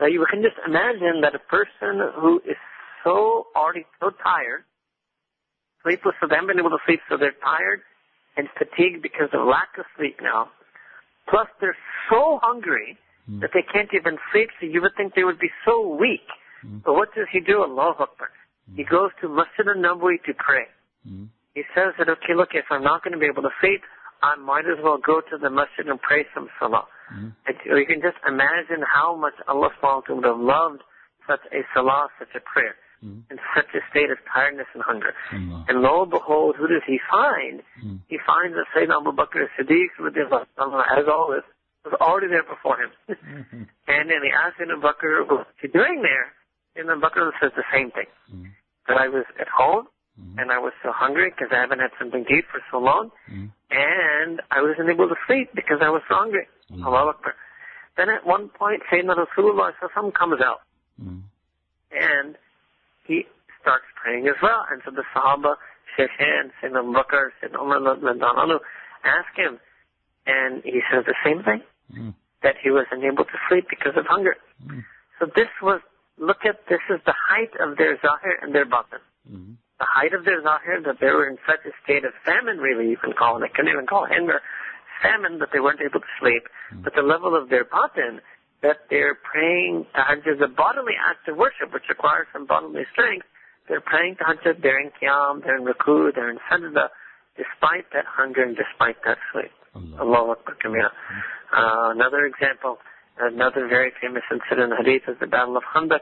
Now 0.00 0.06
you 0.06 0.24
can 0.30 0.42
just 0.42 0.56
imagine 0.66 1.20
that 1.22 1.34
a 1.34 1.42
person 1.50 1.98
who 2.20 2.38
is 2.46 2.56
so 3.02 3.48
already 3.56 3.84
so 4.00 4.10
tired, 4.22 4.64
sleepless, 5.82 6.14
so 6.20 6.28
they 6.28 6.36
haven't 6.36 6.54
been 6.54 6.58
able 6.58 6.70
to 6.70 6.82
sleep, 6.86 7.00
so 7.08 7.16
they're 7.16 7.36
tired 7.42 7.82
and 8.36 8.48
fatigued 8.54 9.02
because 9.02 9.28
of 9.32 9.46
lack 9.46 9.74
of 9.78 9.84
sleep 9.96 10.20
now. 10.22 10.48
Plus, 11.28 11.46
they're 11.60 11.76
so 12.10 12.40
hungry 12.42 12.96
mm. 13.30 13.40
that 13.40 13.50
they 13.52 13.62
can't 13.62 13.90
even 13.92 14.18
sleep, 14.32 14.48
so 14.60 14.66
you 14.66 14.80
would 14.82 14.96
think 14.96 15.14
they 15.14 15.24
would 15.24 15.38
be 15.38 15.50
so 15.64 15.96
weak. 15.96 16.26
Mm. 16.64 16.82
But 16.84 16.94
what 16.94 17.14
does 17.14 17.26
he 17.32 17.40
do? 17.40 17.62
Allah 17.62 17.94
Akbar. 17.98 18.30
Mm. 18.70 18.76
He 18.76 18.84
goes 18.84 19.10
to 19.20 19.28
Masjid 19.28 19.66
al-Nabawi 19.68 20.22
to 20.24 20.32
pray. 20.34 20.66
Mm. 21.06 21.28
He 21.54 21.62
says 21.74 21.94
that, 21.98 22.08
okay, 22.08 22.34
look, 22.34 22.50
if 22.54 22.64
I'm 22.70 22.82
not 22.82 23.02
going 23.02 23.12
to 23.12 23.18
be 23.18 23.26
able 23.26 23.42
to 23.42 23.54
sleep, 23.60 23.82
I 24.22 24.36
might 24.36 24.66
as 24.66 24.82
well 24.82 24.98
go 24.98 25.20
to 25.20 25.38
the 25.38 25.50
masjid 25.50 25.86
and 25.86 26.00
pray 26.00 26.26
some 26.34 26.48
salah. 26.58 26.86
Mm. 27.14 27.32
You 27.66 27.86
can 27.86 28.00
just 28.02 28.18
imagine 28.26 28.82
how 28.82 29.14
much 29.14 29.34
Allah 29.46 29.70
subhanahu 29.80 30.16
would 30.16 30.24
have 30.24 30.40
loved 30.40 30.82
such 31.28 31.40
a 31.52 31.62
salah, 31.74 32.08
such 32.18 32.34
a 32.34 32.40
prayer 32.40 32.74
mm. 33.04 33.22
in 33.30 33.38
such 33.54 33.70
a 33.74 33.82
state 33.90 34.10
of 34.10 34.18
tiredness 34.32 34.66
and 34.74 34.82
hunger. 34.82 35.14
Mm. 35.32 35.64
And 35.68 35.82
lo 35.82 36.02
and 36.02 36.10
behold, 36.10 36.56
who 36.56 36.66
does 36.66 36.82
he 36.86 36.98
find? 37.10 37.62
Mm. 37.84 38.00
He 38.08 38.18
finds 38.26 38.56
that 38.56 38.66
Sayyidina 38.74 39.00
Abu 39.00 39.12
Bakr 39.12 39.44
as-Siddiq, 39.44 39.94
as 39.98 41.06
always, 41.08 41.42
was 41.84 41.94
already 42.00 42.28
there 42.28 42.42
before 42.42 42.82
him. 42.82 42.90
mm-hmm. 43.08 43.62
And 43.88 44.10
then 44.10 44.20
he 44.22 44.30
asked 44.30 44.58
Sayyidina 44.58 44.78
Abu 44.78 44.86
Bakr, 44.86 45.28
what's 45.28 45.50
he 45.60 45.68
doing 45.68 46.02
there? 46.02 46.32
And 46.76 46.90
Abu 46.90 47.00
Bakr 47.00 47.30
says 47.40 47.52
the 47.56 47.64
same 47.72 47.90
thing. 47.90 48.10
Mm. 48.32 48.52
That 48.86 48.96
I 48.96 49.08
was 49.08 49.24
at 49.40 49.48
home, 49.48 49.86
mm. 50.18 50.40
and 50.40 50.50
I 50.50 50.58
was 50.58 50.72
so 50.82 50.92
hungry 50.92 51.30
because 51.30 51.48
I 51.52 51.60
haven't 51.60 51.80
had 51.80 51.90
something 51.98 52.24
to 52.24 52.32
eat 52.32 52.44
for 52.50 52.60
so 52.70 52.78
long, 52.78 53.10
mm. 53.30 53.50
and 53.70 54.40
I 54.50 54.62
wasn't 54.62 54.88
able 54.88 55.08
to 55.08 55.16
sleep 55.26 55.50
because 55.54 55.78
I 55.82 55.90
was 55.90 56.00
so 56.08 56.16
hungry. 56.16 56.48
Mm. 56.72 56.84
Allah 56.84 57.12
Akbar. 57.12 57.34
Then 57.98 58.08
at 58.08 58.24
one 58.24 58.48
point, 58.48 58.82
Sayyidina 58.90 59.26
Rasulullah 59.26 59.72
comes 60.14 60.40
out. 60.40 60.60
Mm. 61.02 61.22
And 61.90 62.36
he 63.08 63.24
starts 63.60 63.88
praying 63.96 64.28
as 64.28 64.36
well. 64.42 64.68
And 64.70 64.82
so 64.84 64.92
the 64.92 65.02
Sahaba, 65.16 65.56
Sheikh 65.96 66.12
and 66.20 66.52
Sayyidina 66.60 66.84
Abu 66.84 66.92
Bakr, 66.92 67.32
Sayyidina 67.40 67.58
Umar, 67.58 68.60
ask 69.02 69.32
him, 69.34 69.58
and 70.26 70.62
he 70.62 70.80
says 70.92 71.04
the 71.08 71.16
same 71.24 71.42
thing, 71.42 71.62
mm. 71.90 72.14
that 72.42 72.54
he 72.62 72.70
was 72.70 72.86
unable 72.92 73.24
to 73.24 73.38
sleep 73.48 73.66
because 73.68 73.96
of 73.96 74.04
hunger. 74.06 74.36
Mm. 74.62 74.84
So 75.18 75.26
this 75.34 75.48
was, 75.62 75.80
look 76.18 76.44
at, 76.44 76.68
this 76.68 76.84
is 76.92 77.00
the 77.06 77.14
height 77.16 77.50
of 77.58 77.76
their 77.78 77.96
zahir 78.04 78.38
and 78.42 78.54
their 78.54 78.66
batin. 78.66 79.00
Mm. 79.24 79.56
The 79.80 79.88
height 79.88 80.12
of 80.12 80.24
their 80.24 80.42
zahir, 80.42 80.82
that 80.84 81.00
they 81.00 81.06
were 81.06 81.26
in 81.28 81.38
such 81.46 81.64
a 81.64 81.72
state 81.82 82.04
of 82.04 82.12
famine, 82.24 82.58
really, 82.58 82.90
you 82.90 82.98
can 82.98 83.14
call 83.16 83.40
it. 83.40 83.46
I 83.46 83.48
couldn't 83.48 83.72
even 83.72 83.86
call 83.86 84.04
it 84.04 84.12
hunger. 84.12 84.40
Famine, 85.02 85.38
that 85.38 85.48
they 85.52 85.60
weren't 85.60 85.80
able 85.80 86.00
to 86.00 86.12
sleep. 86.20 86.44
Mm. 86.74 86.84
But 86.84 86.94
the 86.94 87.02
level 87.02 87.34
of 87.34 87.48
their 87.48 87.64
batin, 87.64 88.20
that 88.62 88.78
they're 88.90 89.14
praying 89.14 89.86
tahajjud, 89.94 90.42
a 90.42 90.48
bodily 90.48 90.94
act 90.98 91.28
of 91.28 91.36
worship, 91.36 91.72
which 91.72 91.84
requires 91.88 92.26
some 92.32 92.46
bodily 92.46 92.82
strength. 92.92 93.26
They're 93.68 93.80
praying 93.80 94.16
tahajjud, 94.16 94.62
they're 94.62 94.80
in 94.80 94.90
qiyam, 95.00 95.42
they're 95.44 95.58
in 95.58 95.64
ruku, 95.64 96.14
they're 96.14 96.30
in 96.30 96.38
sajda, 96.50 96.88
despite 97.36 97.86
that 97.92 98.04
hunger 98.06 98.42
and 98.42 98.56
despite 98.56 98.96
that 99.04 99.18
sleep. 99.32 99.52
Allah 100.00 100.32
Akbar 100.32 100.56
Kabira. 100.58 100.90
Uh, 101.54 101.92
another 101.94 102.26
example, 102.26 102.78
another 103.20 103.68
very 103.68 103.92
famous 104.00 104.22
incident 104.30 104.72
in 104.72 104.84
Hadith 104.84 105.08
is 105.08 105.16
the 105.20 105.26
Battle 105.26 105.56
of 105.56 105.62
Khandaq, 105.74 106.00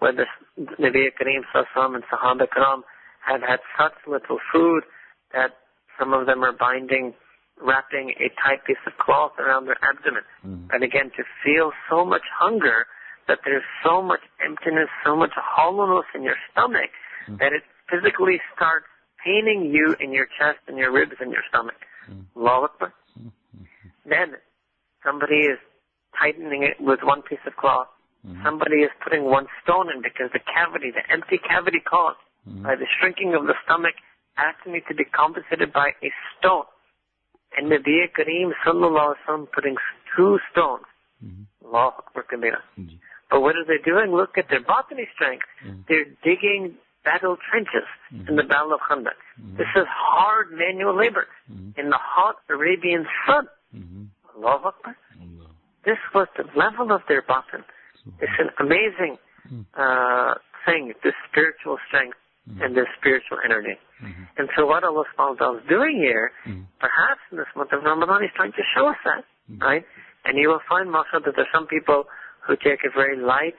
where 0.00 0.12
the 0.12 0.26
Nabi 0.58 1.06
Kareem 1.14 1.42
Sassam 1.54 1.94
and 1.94 2.02
Sahaba 2.10 2.50
Karam 2.52 2.82
had 3.24 3.40
had 3.46 3.60
such 3.78 3.94
little 4.08 4.38
food 4.52 4.82
that 5.32 5.50
some 5.98 6.12
of 6.12 6.26
them 6.26 6.42
are 6.42 6.52
binding 6.52 7.14
wrapping 7.62 8.10
a 8.18 8.28
tight 8.42 8.64
piece 8.64 8.82
of 8.86 8.92
cloth 8.98 9.32
around 9.38 9.66
their 9.66 9.78
abdomen. 9.82 10.24
Mhm. 10.44 10.72
And 10.72 10.82
again, 10.82 11.10
to 11.16 11.24
feel 11.44 11.72
so 11.88 12.04
much 12.04 12.22
hunger 12.38 12.86
that 13.28 13.40
there's 13.44 13.64
so 13.82 14.02
much 14.02 14.20
emptiness, 14.44 14.88
so 15.04 15.14
much 15.16 15.32
hollowness 15.34 16.06
in 16.14 16.22
your 16.22 16.36
stomach 16.50 16.90
Mhm. 17.28 17.38
that 17.38 17.52
it 17.52 17.64
physically 17.88 18.40
starts 18.54 18.86
paining 19.24 19.70
you 19.70 19.94
in 20.00 20.12
your 20.12 20.26
chest 20.26 20.58
and 20.66 20.76
your 20.76 20.90
ribs 20.90 21.20
and 21.20 21.32
your 21.32 21.42
stomach. 21.48 21.78
Mhm. 22.10 22.26
Akbar. 22.36 22.92
Mhm. 23.18 23.32
Then 24.04 24.36
somebody 25.04 25.46
is 25.46 25.58
tightening 26.18 26.64
it 26.64 26.80
with 26.80 27.02
one 27.02 27.22
piece 27.22 27.44
of 27.46 27.54
cloth. 27.56 27.88
Mhm. 28.26 28.42
Somebody 28.42 28.82
is 28.82 28.90
putting 29.00 29.24
one 29.24 29.46
stone 29.62 29.90
in 29.90 30.02
because 30.02 30.30
the 30.32 30.40
cavity, 30.40 30.90
the 30.90 31.08
empty 31.10 31.38
cavity 31.38 31.80
caused 31.80 32.18
Mhm. 32.48 32.62
by 32.64 32.74
the 32.74 32.86
shrinking 32.86 33.34
of 33.34 33.46
the 33.46 33.56
stomach 33.62 33.94
has 34.34 34.54
to 34.64 34.70
need 34.70 34.86
to 34.86 34.94
be 34.94 35.04
compensated 35.04 35.72
by 35.72 35.94
a 36.02 36.12
stone. 36.38 36.64
And 37.56 37.70
Nabi 37.70 38.08
Kareem 38.16 38.52
sallallahu 38.64 39.14
alaihi 39.14 39.16
wasallam 39.28 39.46
putting 39.52 39.76
two 40.16 40.38
stones. 40.50 40.84
Mhm. 41.24 41.46
Allahu 41.64 42.02
Akbar. 42.02 42.24
Mhm. 42.78 42.98
But 43.30 43.40
what 43.40 43.56
are 43.56 43.64
they 43.64 43.78
doing? 43.78 44.12
Look 44.12 44.36
at 44.38 44.48
their 44.48 44.60
batini 44.60 45.10
strength. 45.14 45.46
Mhm. 45.64 45.86
They're 45.86 46.10
digging 46.22 46.78
battle 47.04 47.36
trenches 47.50 47.88
in 48.28 48.36
the 48.36 48.44
Battle 48.44 48.74
of 48.74 48.80
Khandaq. 48.80 49.18
Mhm. 49.40 49.56
This 49.56 49.68
is 49.74 49.86
hard 49.88 50.52
manual 50.52 50.94
labor 50.94 51.26
Mhm. 51.50 51.78
in 51.78 51.90
the 51.90 51.98
hot 51.98 52.36
Arabian 52.48 53.08
sun. 53.26 53.48
Allahu 54.36 54.68
Akbar. 54.68 54.96
Allah. 55.20 55.50
This 55.84 55.98
was 56.14 56.28
the 56.36 56.48
level 56.54 56.92
of 56.92 57.02
their 57.06 57.22
batin. 57.22 57.64
It's 58.20 58.38
an 58.38 58.50
amazing 58.58 59.18
uh, 59.74 60.34
thing, 60.64 60.94
this 61.02 61.14
spiritual 61.28 61.78
strength 61.88 62.16
and 62.60 62.76
this 62.76 62.86
spiritual 62.98 63.38
energy. 63.44 63.78
Mhm. 64.02 64.28
And 64.36 64.50
so 64.56 64.66
what 64.66 64.82
Allah 64.82 65.04
subhanahu 65.14 65.38
wa 65.38 65.46
ta'ala 65.46 65.58
is 65.58 65.66
doing 65.68 65.96
here, 65.96 66.32
Mhm. 66.44 66.66
perhaps 66.80 67.20
in 67.30 67.38
this 67.38 67.46
month 67.54 67.72
of 67.72 67.84
Ramadan, 67.84 68.22
He's 68.22 68.32
trying 68.32 68.52
to 68.52 68.62
show 68.74 68.88
us 68.88 68.98
that, 69.04 69.24
Mhm. 69.50 69.62
right? 69.62 69.86
And 70.24 70.36
you 70.38 70.48
will 70.48 70.62
find, 70.68 70.90
mashallah, 70.90 71.22
that 71.24 71.36
there's 71.36 71.50
some 71.52 71.66
people 71.66 72.08
who 72.40 72.56
take 72.56 72.84
a 72.84 72.90
very 72.90 73.16
light 73.16 73.56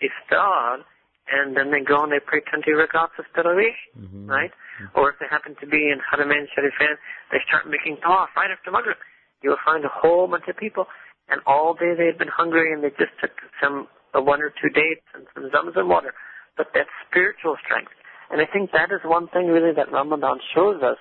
iftar 0.00 0.84
and 1.28 1.56
then 1.56 1.70
they 1.70 1.80
go 1.80 2.02
and 2.02 2.12
they 2.12 2.20
pray 2.20 2.40
20 2.40 2.72
rakats 2.72 3.18
of 3.18 3.26
tarawih, 3.32 3.74
Mhm. 3.98 4.28
right? 4.28 4.52
Or 4.94 5.10
if 5.10 5.18
they 5.18 5.26
happen 5.26 5.54
to 5.56 5.66
be 5.66 5.90
in 5.90 6.00
Haramain 6.00 6.48
Sharifain, 6.54 6.98
they 7.30 7.40
start 7.46 7.66
making 7.66 7.98
tawaf 7.98 8.34
right 8.34 8.50
after 8.50 8.70
Maghrib. 8.70 8.98
You'll 9.42 9.62
find 9.64 9.84
a 9.84 9.88
whole 9.88 10.26
bunch 10.26 10.48
of 10.48 10.56
people, 10.56 10.88
and 11.28 11.40
all 11.46 11.74
day 11.74 11.94
they've 11.94 12.18
been 12.18 12.28
hungry 12.28 12.72
and 12.72 12.82
they 12.82 12.90
just 12.90 13.16
took 13.20 13.32
some 13.60 13.88
uh, 14.14 14.20
one 14.20 14.42
or 14.42 14.50
two 14.50 14.68
dates 14.68 15.06
and 15.14 15.26
some 15.34 15.48
zamzam 15.50 15.86
water. 15.86 16.12
But 16.56 16.72
that's 16.74 16.90
spiritual 17.08 17.56
strength. 17.64 17.92
And 18.32 18.40
I 18.40 18.46
think 18.50 18.72
that 18.72 18.90
is 18.90 19.00
one 19.04 19.28
thing 19.28 19.46
really 19.48 19.74
that 19.76 19.92
Ramadan 19.92 20.40
shows 20.54 20.82
us. 20.82 20.96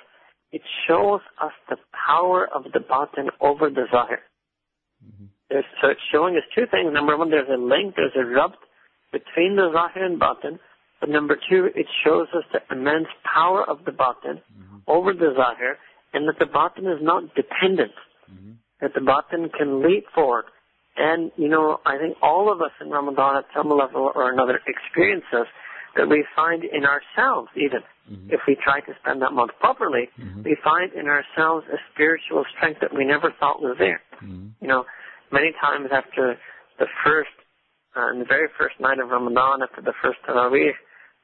It 0.52 0.62
shows 0.86 1.22
us 1.42 1.54
the 1.70 1.78
power 1.96 2.46
of 2.54 2.66
the 2.74 2.82
batin 2.82 3.30
over 3.40 3.70
the 3.70 3.88
zahir. 3.90 4.20
Mhm. 5.02 5.28
There's, 5.50 5.66
so 5.82 5.88
it's 5.88 6.02
showing 6.12 6.36
us 6.36 6.44
two 6.54 6.66
things. 6.68 6.92
Number 6.92 7.16
one, 7.16 7.30
there's 7.30 7.50
a 7.50 7.56
link, 7.58 7.96
there's 7.96 8.16
a 8.18 8.26
rub 8.26 8.54
between 9.14 9.56
the 9.56 9.72
zahir 9.72 10.04
and 10.04 10.20
batin. 10.20 10.60
But 11.00 11.10
number 11.10 11.40
two, 11.50 11.72
it 11.74 11.88
shows 12.04 12.28
us 12.34 12.44
the 12.52 12.62
immense 12.70 13.08
power 13.24 13.64
of 13.64 13.86
the 13.86 13.94
batin 13.94 14.38
Mhm. 14.38 14.82
over 14.88 15.14
the 15.14 15.34
zahir 15.34 15.80
and 16.14 16.28
that 16.28 16.38
the 16.38 16.46
batin 16.46 16.86
is 16.86 17.02
not 17.02 17.34
dependent, 17.34 17.94
Mhm. 18.30 18.58
that 18.82 18.94
the 18.94 19.02
batin 19.02 19.50
can 19.50 19.82
leap 19.82 20.10
forward. 20.10 20.46
And, 20.98 21.32
you 21.38 21.48
know, 21.48 21.80
I 21.86 21.98
think 21.98 22.18
all 22.22 22.52
of 22.52 22.62
us 22.62 22.74
in 22.82 22.90
Ramadan 22.90 23.38
at 23.38 23.46
some 23.54 23.70
level 23.70 24.12
or 24.14 24.30
another 24.30 24.62
experience 24.68 25.24
this, 25.32 25.48
that 25.96 26.08
we 26.08 26.26
find 26.36 26.64
in 26.64 26.86
ourselves 26.86 27.50
even, 27.56 27.84
Mhm. 28.10 28.32
if 28.32 28.42
we 28.48 28.56
try 28.56 28.80
to 28.82 28.94
spend 29.02 29.22
that 29.22 29.34
month 29.34 29.52
properly, 29.60 30.10
Mhm. 30.20 30.44
we 30.44 30.56
find 30.56 30.94
in 30.94 31.08
ourselves 31.08 31.68
a 31.70 31.78
spiritual 31.94 32.46
strength 32.46 32.80
that 32.80 32.94
we 32.94 33.06
never 33.06 33.32
thought 33.32 33.62
was 33.62 33.78
there. 33.78 34.02
Mhm. 34.22 34.52
You 34.62 34.68
know, 34.68 34.86
many 35.32 35.52
times 35.54 35.92
after 35.92 36.38
the 36.78 36.88
first, 37.04 37.32
uh, 37.96 38.14
the 38.14 38.26
very 38.26 38.48
first 38.58 38.80
night 38.80 39.00
of 39.00 39.12
Ramadan, 39.12 39.62
after 39.62 39.82
the 39.82 39.94
first 39.94 40.22
Tarawih, 40.24 40.74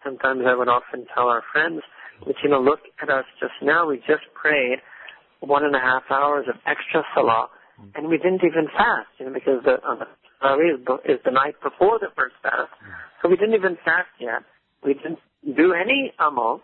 sometimes 0.04 0.46
I 0.46 0.54
would 0.54 0.68
often 0.68 1.06
tell 1.14 1.30
our 1.30 1.42
friends, 1.42 1.82
that, 2.26 2.42
you 2.44 2.50
know, 2.50 2.60
look 2.60 2.82
at 3.02 3.10
us 3.10 3.26
just 3.40 3.54
now, 3.62 3.86
we 3.88 3.98
just 4.08 4.24
prayed 4.34 4.82
one 5.40 5.64
and 5.64 5.76
a 5.76 5.80
half 5.80 6.10
hours 6.12 6.48
of 6.48 6.56
extra 6.66 7.04
salah, 7.14 7.50
and 7.96 8.08
we 8.08 8.18
didn't 8.18 8.44
even 8.44 8.68
fast, 8.70 9.08
you 9.20 9.26
know, 9.26 9.34
because 9.34 9.64
the, 9.64 9.82
uh, 9.84 9.96
the 9.96 10.08
Tarawih 10.42 10.86
the- 10.86 11.12
is 11.12 11.22
the 11.24 11.32
night 11.32 11.60
before 11.62 12.00
the 12.00 12.10
first 12.16 12.36
fast. 12.42 12.72
So 13.22 13.30
we 13.30 13.36
didn't 13.38 13.56
even 13.56 13.78
fast 13.78 14.10
yet. 14.20 14.44
We 14.84 14.94
didn't 14.94 15.20
do 15.44 15.74
any 15.74 16.14
amal. 16.20 16.62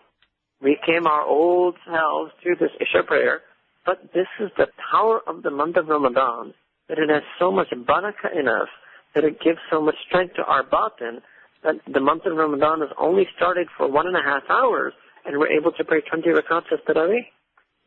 We 0.62 0.78
came 0.86 1.06
our 1.06 1.22
old 1.22 1.76
selves 1.86 2.32
through 2.42 2.56
this 2.56 2.70
Isha 2.80 3.04
prayer. 3.06 3.40
But 3.84 4.12
this 4.14 4.26
is 4.40 4.50
the 4.56 4.66
power 4.90 5.20
of 5.26 5.42
the 5.42 5.50
month 5.50 5.76
of 5.76 5.88
Ramadan, 5.88 6.54
that 6.88 6.98
it 6.98 7.10
has 7.10 7.22
so 7.38 7.50
much 7.50 7.68
barakah 7.70 8.38
in 8.38 8.48
us, 8.48 8.68
that 9.14 9.24
it 9.24 9.40
gives 9.40 9.58
so 9.70 9.80
much 9.80 9.96
strength 10.06 10.34
to 10.36 10.44
our 10.44 10.62
batin, 10.62 11.20
that 11.62 11.76
the 11.92 12.00
month 12.00 12.24
of 12.26 12.36
Ramadan 12.36 12.82
is 12.82 12.88
only 12.98 13.26
started 13.36 13.68
for 13.76 13.90
one 13.90 14.06
and 14.06 14.16
a 14.16 14.22
half 14.22 14.42
hours, 14.48 14.92
and 15.26 15.38
we're 15.38 15.52
able 15.52 15.72
to 15.72 15.84
pray 15.84 16.00
20 16.00 16.28
rakats 16.30 16.72
of 16.72 16.80
Tarawih. 16.88 17.26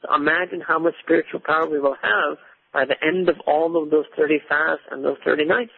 So 0.02 0.14
imagine 0.14 0.62
how 0.62 0.78
much 0.78 0.94
spiritual 1.04 1.40
power 1.40 1.68
we 1.68 1.80
will 1.80 1.96
have 2.02 2.38
by 2.74 2.86
the 2.86 2.96
end 3.06 3.30
of 3.30 3.36
all 3.48 3.82
of 3.82 3.90
those 3.90 4.06
30 4.16 4.40
fasts 4.48 4.86
and 4.92 5.04
those 5.04 5.18
30 5.26 5.46
nights. 5.46 5.72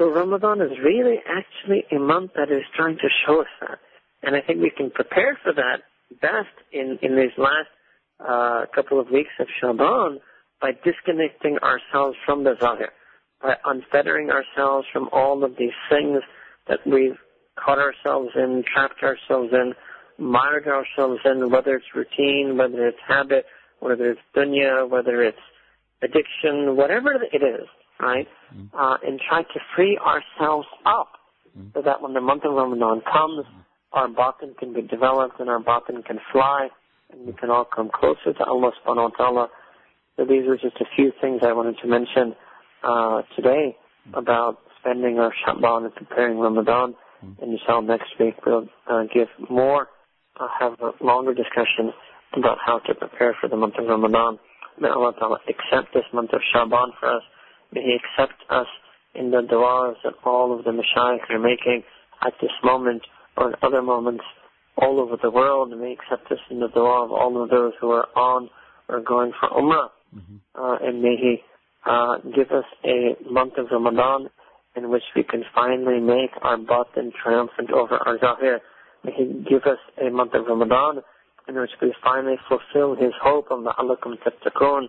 So 0.00 0.08
Ramadan 0.10 0.62
is 0.62 0.70
really 0.82 1.16
actually 1.28 1.84
a 1.94 2.00
month 2.00 2.30
that 2.34 2.50
is 2.50 2.62
trying 2.74 2.96
to 2.96 3.08
show 3.26 3.42
us 3.42 3.48
that. 3.60 3.80
And 4.22 4.34
I 4.34 4.40
think 4.40 4.62
we 4.62 4.72
can 4.74 4.90
prepare 4.90 5.38
for 5.42 5.52
that 5.52 5.82
best 6.22 6.56
in, 6.72 6.98
in 7.02 7.16
these 7.16 7.36
last 7.36 7.68
uh, 8.18 8.64
couple 8.74 8.98
of 8.98 9.10
weeks 9.10 9.28
of 9.38 9.46
Shaban 9.60 10.20
by 10.58 10.70
disconnecting 10.72 11.58
ourselves 11.58 12.16
from 12.24 12.44
the 12.44 12.54
Zahir, 12.58 12.92
by 13.42 13.56
unfettering 13.66 14.30
ourselves 14.30 14.86
from 14.90 15.10
all 15.12 15.44
of 15.44 15.56
these 15.58 15.76
things 15.90 16.22
that 16.66 16.78
we've 16.86 17.18
caught 17.62 17.78
ourselves 17.78 18.30
in, 18.36 18.64
trapped 18.72 19.02
ourselves 19.02 19.52
in, 19.52 19.74
mired 20.16 20.66
ourselves 20.66 21.20
in, 21.26 21.50
whether 21.50 21.76
it's 21.76 21.94
routine, 21.94 22.56
whether 22.56 22.88
it's 22.88 22.98
habit, 23.06 23.44
whether 23.80 24.12
it's 24.12 24.20
dunya, 24.34 24.88
whether 24.88 25.22
it's 25.22 25.36
addiction, 26.02 26.74
whatever 26.74 27.12
it 27.12 27.42
is, 27.42 27.68
right? 28.00 28.28
Uh, 28.72 28.96
and 29.06 29.20
try 29.28 29.42
to 29.42 29.60
free 29.76 29.98
ourselves 29.98 30.66
up 30.86 31.12
so 31.74 31.82
that 31.82 32.02
when 32.02 32.14
the 32.14 32.20
month 32.20 32.44
of 32.44 32.54
Ramadan 32.54 33.02
comes, 33.10 33.44
our 33.92 34.08
batin 34.08 34.54
can 34.58 34.72
be 34.72 34.82
developed 34.82 35.40
and 35.40 35.48
our 35.48 35.60
batin 35.60 36.02
can 36.02 36.18
fly 36.32 36.68
and 37.12 37.26
we 37.26 37.32
can 37.32 37.50
all 37.50 37.64
come 37.64 37.90
closer 37.92 38.32
to 38.32 38.44
Allah 38.44 38.70
subhanahu 38.80 39.10
wa 39.10 39.16
ta'ala. 39.16 39.48
So 40.16 40.24
these 40.24 40.46
were 40.46 40.56
just 40.56 40.76
a 40.80 40.84
few 40.96 41.12
things 41.20 41.40
I 41.42 41.52
wanted 41.52 41.76
to 41.82 41.88
mention 41.88 42.34
uh, 42.82 43.22
today 43.36 43.76
about 44.14 44.58
spending 44.80 45.18
our 45.18 45.32
Shaban 45.44 45.84
and 45.84 45.94
preparing 45.94 46.38
Ramadan. 46.38 46.94
And 47.22 47.52
inshallah 47.52 47.86
next 47.86 48.10
week 48.18 48.34
we'll 48.46 48.68
uh, 48.88 49.04
give 49.12 49.28
more, 49.50 49.88
uh, 50.38 50.46
have 50.58 50.74
a 50.80 51.04
longer 51.04 51.34
discussion 51.34 51.92
about 52.36 52.58
how 52.64 52.78
to 52.78 52.94
prepare 52.94 53.36
for 53.40 53.48
the 53.48 53.56
month 53.56 53.74
of 53.78 53.86
Ramadan. 53.86 54.38
May 54.78 54.88
Allah 54.88 55.12
Ta'ala 55.18 55.38
accept 55.48 55.92
this 55.92 56.04
month 56.12 56.32
of 56.32 56.40
Shaban 56.54 56.92
for 56.98 57.16
us. 57.16 57.22
May 57.72 57.82
He 57.82 57.96
accept 57.96 58.40
us 58.50 58.66
in 59.14 59.30
the 59.30 59.42
du'as 59.42 59.96
that 60.04 60.14
all 60.24 60.56
of 60.56 60.64
the 60.64 60.70
mashayikh 60.70 61.30
are 61.30 61.38
making 61.38 61.82
at 62.24 62.34
this 62.40 62.50
moment 62.62 63.02
or 63.36 63.50
in 63.50 63.54
other 63.62 63.82
moments 63.82 64.24
all 64.76 65.00
over 65.00 65.16
the 65.20 65.30
world. 65.30 65.70
May 65.70 65.88
He 65.88 65.92
accept 65.94 66.30
us 66.32 66.38
in 66.50 66.60
the 66.60 66.68
dua 66.68 67.04
of 67.04 67.12
all 67.12 67.42
of 67.42 67.50
those 67.50 67.72
who 67.80 67.90
are 67.90 68.08
on 68.16 68.48
or 68.88 69.00
going 69.00 69.32
for 69.38 69.48
Umrah. 69.50 69.88
Uh, 70.54 70.76
and 70.82 71.02
may 71.02 71.16
He 71.16 71.36
uh, 71.86 72.18
give 72.34 72.50
us 72.50 72.64
a 72.84 73.16
month 73.30 73.54
of 73.58 73.66
Ramadan 73.70 74.28
in 74.76 74.90
which 74.90 75.02
we 75.14 75.22
can 75.22 75.44
finally 75.54 76.00
make 76.00 76.30
our 76.42 76.56
batin 76.56 77.12
triumphant 77.22 77.70
over 77.70 77.96
our 77.96 78.18
zahir. 78.18 78.60
May 79.04 79.12
He 79.12 79.24
give 79.48 79.62
us 79.62 79.78
a 80.04 80.10
month 80.10 80.34
of 80.34 80.46
Ramadan 80.46 81.02
in 81.48 81.58
which 81.58 81.70
we 81.80 81.94
finally 82.02 82.36
fulfill 82.48 82.94
His 82.94 83.12
hope 83.22 83.46
of 83.50 83.60
la'allakum 83.60 84.16
tattaqun, 84.24 84.82
and 84.82 84.88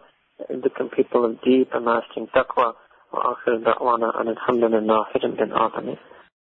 become 0.63 0.89
people 0.89 1.25
of 1.25 1.41
deep 1.43 1.75
and 1.75 1.85
lasting 1.85 2.29
taqwa. 2.29 2.75
وآخر 3.13 3.57
دعوانا 3.57 4.21
أن 4.21 4.29
الحمد 4.29 4.65
لله 4.65 5.07
رب 5.25 5.41
العالمين 5.43 5.97